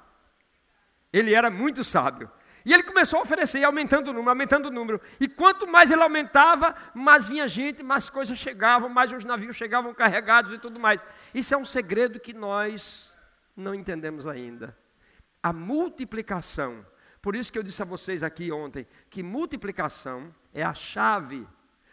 [1.12, 2.30] Ele era muito sábio.
[2.64, 5.00] E ele começou a oferecer, aumentando o número, aumentando o número.
[5.18, 9.92] E quanto mais ele aumentava, mais vinha gente, mais coisas chegavam, mais os navios chegavam
[9.92, 11.04] carregados e tudo mais.
[11.34, 13.14] Isso é um segredo que nós
[13.56, 14.76] não entendemos ainda.
[15.42, 16.84] A multiplicação.
[17.20, 21.46] Por isso que eu disse a vocês aqui ontem que multiplicação é a chave.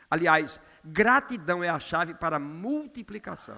[0.09, 3.57] Aliás, gratidão é a chave para multiplicação.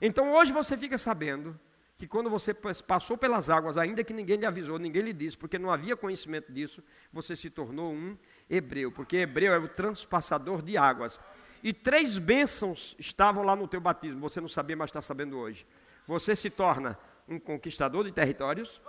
[0.00, 1.58] Então hoje você fica sabendo
[1.96, 2.52] que quando você
[2.86, 6.52] passou pelas águas, ainda que ninguém lhe avisou, ninguém lhe disse, porque não havia conhecimento
[6.52, 6.82] disso,
[7.12, 8.16] você se tornou um
[8.50, 11.20] hebreu, porque hebreu é o transpassador de águas.
[11.62, 15.66] E três bênçãos estavam lá no teu batismo, você não sabia, mas está sabendo hoje.
[16.08, 18.80] Você se torna um conquistador de territórios.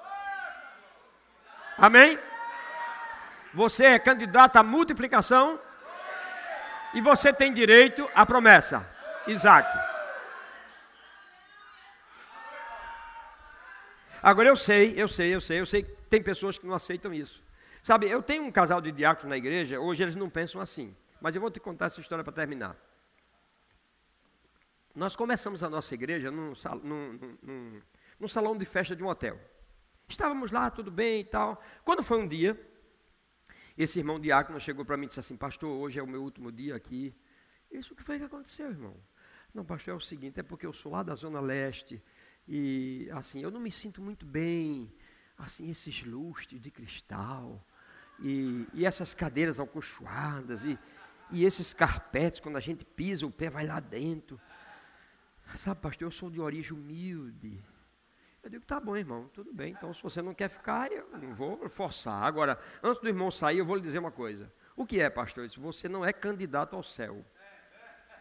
[1.77, 2.17] Amém?
[3.53, 5.59] Você é candidato à multiplicação.
[6.93, 8.87] E você tem direito à promessa.
[9.27, 9.67] Isaac.
[14.23, 17.13] Agora eu sei, eu sei, eu sei, eu sei que tem pessoas que não aceitam
[17.13, 17.43] isso.
[17.81, 20.95] Sabe, eu tenho um casal de diáconos na igreja, hoje eles não pensam assim.
[21.19, 22.73] Mas eu vou te contar essa história para terminar.
[24.95, 26.53] Nós começamos a nossa igreja num,
[26.83, 27.81] num, num,
[28.17, 29.37] num salão de festa de um hotel.
[30.07, 31.61] Estávamos lá, tudo bem e tal.
[31.83, 32.57] Quando foi um dia,
[33.77, 36.49] esse irmão diácono chegou para mim e disse assim: Pastor, hoje é o meu último
[36.49, 37.13] dia aqui.
[37.69, 38.95] Isso que foi que aconteceu, irmão?
[39.53, 42.01] Não, pastor, é o seguinte: é porque eu sou lá da Zona Leste
[42.47, 44.91] e assim, eu não me sinto muito bem,
[45.37, 47.63] assim, esses lustres de cristal,
[48.19, 50.77] e, e essas cadeiras alcochoadas, e,
[51.31, 54.39] e esses carpetes, quando a gente pisa, o pé vai lá dentro.
[55.55, 57.59] Sabe, pastor, eu sou de origem humilde.
[58.43, 59.71] Eu digo, tá bom, irmão, tudo bem.
[59.71, 62.23] Então, se você não quer ficar, eu não vou forçar.
[62.23, 64.51] Agora, antes do irmão sair, eu vou lhe dizer uma coisa.
[64.75, 65.43] O que é, pastor?
[65.43, 67.23] Eu disse, você não é candidato ao céu.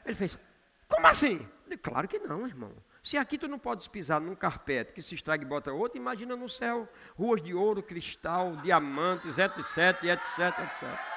[0.05, 0.39] Ele fez,
[0.87, 1.37] como assim?
[1.37, 2.73] Eu disse, claro que não, irmão.
[3.03, 6.37] Se aqui tu não podes pisar num carpete que se estraga e bota outro, imagina
[6.37, 11.13] no céu, ruas de ouro, cristal, diamantes, etc, etc, etc.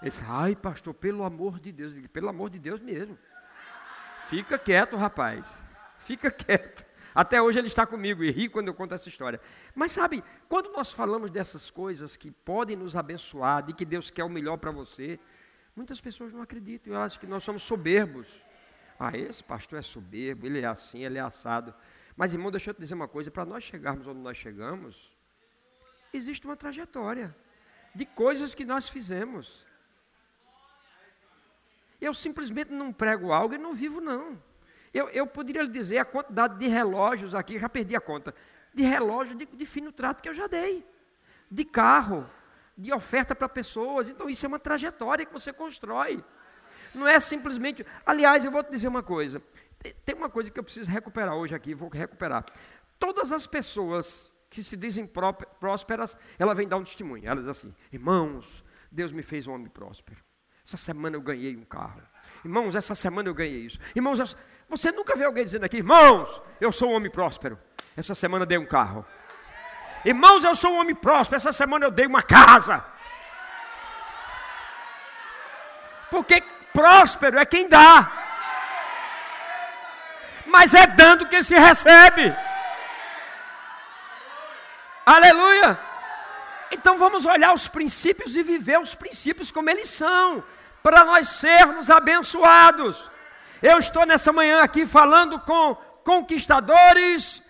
[0.00, 3.16] Ele disse, ai pastor, pelo amor de Deus, pelo amor de Deus mesmo.
[4.26, 5.62] Fica quieto, rapaz.
[5.98, 6.86] Fica quieto.
[7.14, 9.38] Até hoje ele está comigo e ri quando eu conto essa história.
[9.74, 14.24] Mas sabe, quando nós falamos dessas coisas que podem nos abençoar, de que Deus quer
[14.24, 15.20] o melhor para você,
[15.76, 18.40] muitas pessoas não acreditam, elas acham que nós somos soberbos.
[19.04, 21.74] Ah, esse pastor é soberbo, ele é assim, ele é assado.
[22.16, 25.12] Mas, irmão, deixa eu te dizer uma coisa: para nós chegarmos onde nós chegamos,
[26.14, 27.34] existe uma trajetória
[27.92, 29.66] de coisas que nós fizemos.
[32.00, 34.40] Eu simplesmente não prego algo e não vivo, não.
[34.94, 38.32] Eu, eu poderia lhe dizer a quantidade de relógios aqui, já perdi a conta,
[38.72, 40.86] de relógio de, de fino trato que eu já dei,
[41.50, 42.24] de carro,
[42.78, 44.08] de oferta para pessoas.
[44.08, 46.22] Então, isso é uma trajetória que você constrói.
[46.94, 47.86] Não é simplesmente.
[48.04, 49.42] Aliás, eu vou te dizer uma coisa.
[50.04, 52.44] Tem uma coisa que eu preciso recuperar hoje aqui, vou recuperar.
[52.98, 55.10] Todas as pessoas que se dizem
[55.58, 57.26] prósperas, ela vem dar um testemunho.
[57.26, 60.20] Ela diz assim: irmãos, Deus me fez um homem próspero.
[60.64, 62.00] Essa semana eu ganhei um carro.
[62.44, 63.78] Irmãos, essa semana eu ganhei isso.
[63.96, 64.36] Irmãos,
[64.68, 67.58] você nunca vê alguém dizendo aqui, irmãos, eu sou um homem próspero.
[67.96, 69.04] Essa semana eu dei um carro.
[70.04, 71.36] Irmãos, eu sou um homem próspero.
[71.36, 72.84] Essa semana eu dei uma casa.
[76.10, 76.42] Porque
[76.72, 78.10] Próspero é quem dá.
[80.46, 82.34] Mas é dando que se recebe.
[85.04, 85.78] Aleluia.
[86.70, 90.42] Então vamos olhar os princípios e viver os princípios como eles são,
[90.82, 93.10] para nós sermos abençoados.
[93.62, 97.42] Eu estou nessa manhã aqui falando com conquistadores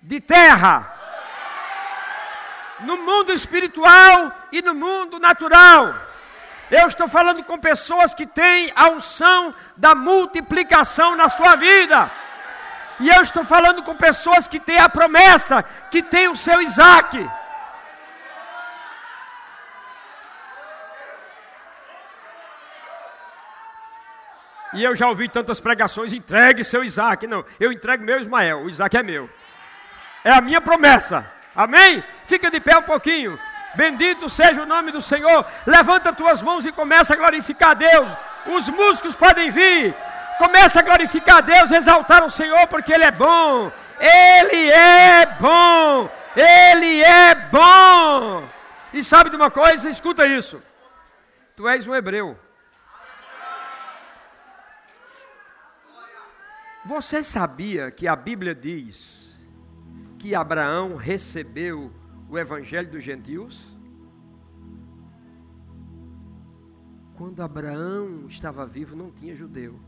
[0.00, 0.92] de terra,
[2.80, 6.05] no mundo espiritual e no mundo natural.
[6.70, 12.10] Eu estou falando com pessoas que têm a unção da multiplicação na sua vida.
[12.98, 17.28] E eu estou falando com pessoas que têm a promessa, que têm o seu Isaac.
[24.74, 27.26] E eu já ouvi tantas pregações: entregue seu Isaac.
[27.26, 29.30] Não, eu entrego meu Ismael, o Isaac é meu.
[30.24, 31.30] É a minha promessa.
[31.54, 32.02] Amém?
[32.24, 33.38] Fica de pé um pouquinho.
[33.76, 35.44] Bendito seja o nome do Senhor.
[35.66, 38.10] Levanta tuas mãos e começa a glorificar a Deus.
[38.46, 39.94] Os músicos podem vir.
[40.38, 43.70] Começa a glorificar a Deus, exaltar o Senhor, porque Ele é bom.
[44.00, 46.10] Ele é bom.
[46.34, 48.48] Ele é bom.
[48.92, 49.88] E sabe de uma coisa?
[49.88, 50.62] Escuta isso.
[51.56, 52.38] Tu és um hebreu.
[56.84, 59.34] Você sabia que a Bíblia diz
[60.18, 61.92] que Abraão recebeu
[62.28, 63.74] o evangelho dos gentios?
[67.14, 69.78] Quando Abraão estava vivo, não tinha judeu.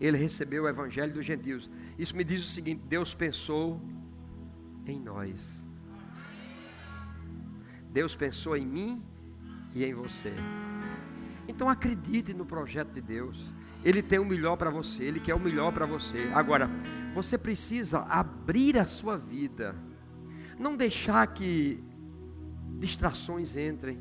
[0.00, 1.70] Ele recebeu o evangelho dos gentios.
[1.98, 3.80] Isso me diz o seguinte: Deus pensou
[4.86, 5.62] em nós.
[7.90, 9.02] Deus pensou em mim
[9.74, 10.32] e em você.
[11.48, 13.52] Então acredite no projeto de Deus.
[13.82, 16.30] Ele tem o melhor para você, ele quer o melhor para você.
[16.34, 16.68] Agora,
[17.14, 19.74] você precisa abrir a sua vida
[20.58, 21.82] não deixar que
[22.78, 23.98] distrações entrem,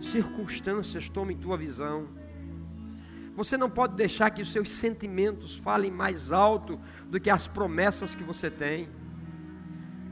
[0.00, 2.06] circunstâncias tomem tua visão.
[3.34, 6.80] Você não pode deixar que os seus sentimentos falem mais alto
[7.10, 8.88] do que as promessas que você tem.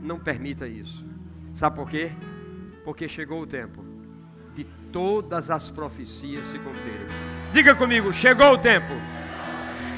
[0.01, 1.05] Não permita isso.
[1.53, 2.11] Sabe por quê?
[2.83, 3.83] Porque chegou o tempo
[4.53, 7.07] de todas as profecias se cumprirem.
[7.51, 8.93] Diga comigo: chegou o tempo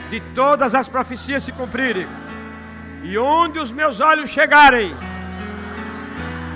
[0.09, 2.07] de todas as profecias se cumprirem.
[3.03, 4.93] E onde os meus olhos chegarem,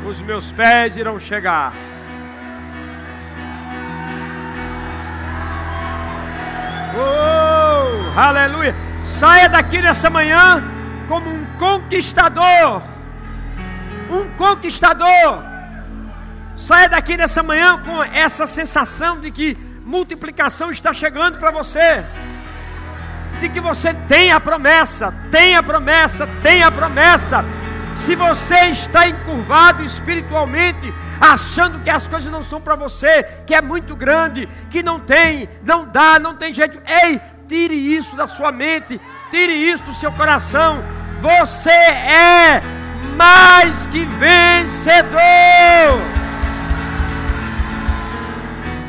[0.05, 1.73] os meus pés irão chegar.
[6.95, 8.75] Oh, aleluia!
[9.03, 10.63] Saia daqui nessa manhã
[11.07, 12.81] como um conquistador.
[14.09, 15.43] Um conquistador.
[16.55, 22.03] Saia daqui nessa manhã com essa sensação de que multiplicação está chegando para você.
[23.39, 27.43] De que você tem a promessa, tem a promessa, tem a promessa
[27.95, 33.61] se você está encurvado espiritualmente, achando que as coisas não são para você, que é
[33.61, 38.51] muito grande, que não tem, não dá, não tem jeito, ei, tire isso da sua
[38.51, 40.83] mente, tire isso do seu coração.
[41.19, 42.61] Você é
[43.15, 45.11] mais que vencedor.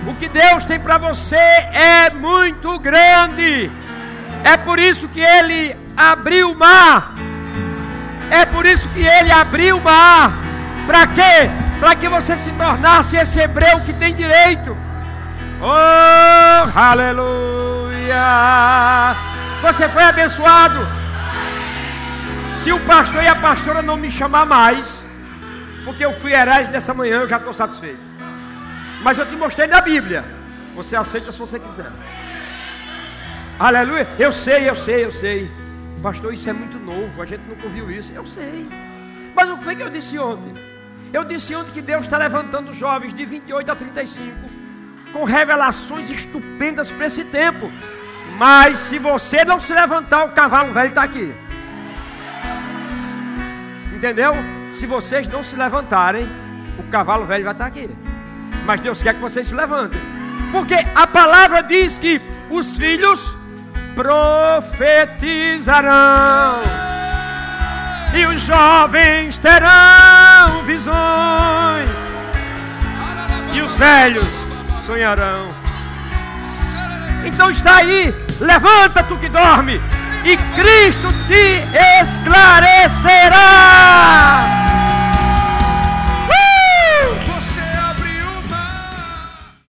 [0.06, 3.70] O que Deus tem para você é muito grande.
[4.44, 7.21] É por isso que Ele abriu o mar
[8.32, 10.32] é por isso que ele abriu o mar.
[10.86, 11.50] Para quê?
[11.78, 14.74] Para que você se tornasse esse hebreu que tem direito.
[15.60, 18.16] Oh, aleluia!
[19.60, 20.80] Você foi abençoado.
[22.54, 25.04] Se o pastor e a pastora não me chamar mais,
[25.84, 28.00] porque eu fui herege nessa manhã, eu já estou satisfeito.
[29.02, 30.24] Mas eu te mostrei na Bíblia.
[30.74, 31.90] Você aceita se você quiser.
[33.58, 34.08] Aleluia.
[34.18, 35.61] Eu sei, eu sei, eu sei.
[36.02, 38.12] Pastor, isso é muito novo, a gente nunca ouviu isso.
[38.12, 38.68] Eu sei.
[39.36, 40.52] Mas o que foi que eu disse ontem?
[41.12, 44.62] Eu disse ontem que Deus está levantando jovens de 28 a 35
[45.12, 47.70] com revelações estupendas para esse tempo.
[48.36, 51.32] Mas se você não se levantar, o cavalo velho está aqui.
[53.94, 54.34] Entendeu?
[54.72, 56.26] Se vocês não se levantarem,
[56.78, 57.88] o cavalo velho vai estar aqui.
[58.64, 60.00] Mas Deus quer que vocês se levantem.
[60.50, 63.36] Porque a palavra diz que os filhos
[63.94, 65.90] profetizarão,
[68.14, 71.88] e os jovens terão visões,
[73.52, 74.26] e os velhos
[74.84, 75.54] sonharão.
[77.24, 79.80] Então está aí, levanta tu que dorme,
[80.24, 81.64] e Cristo te
[82.00, 83.42] esclarecerá.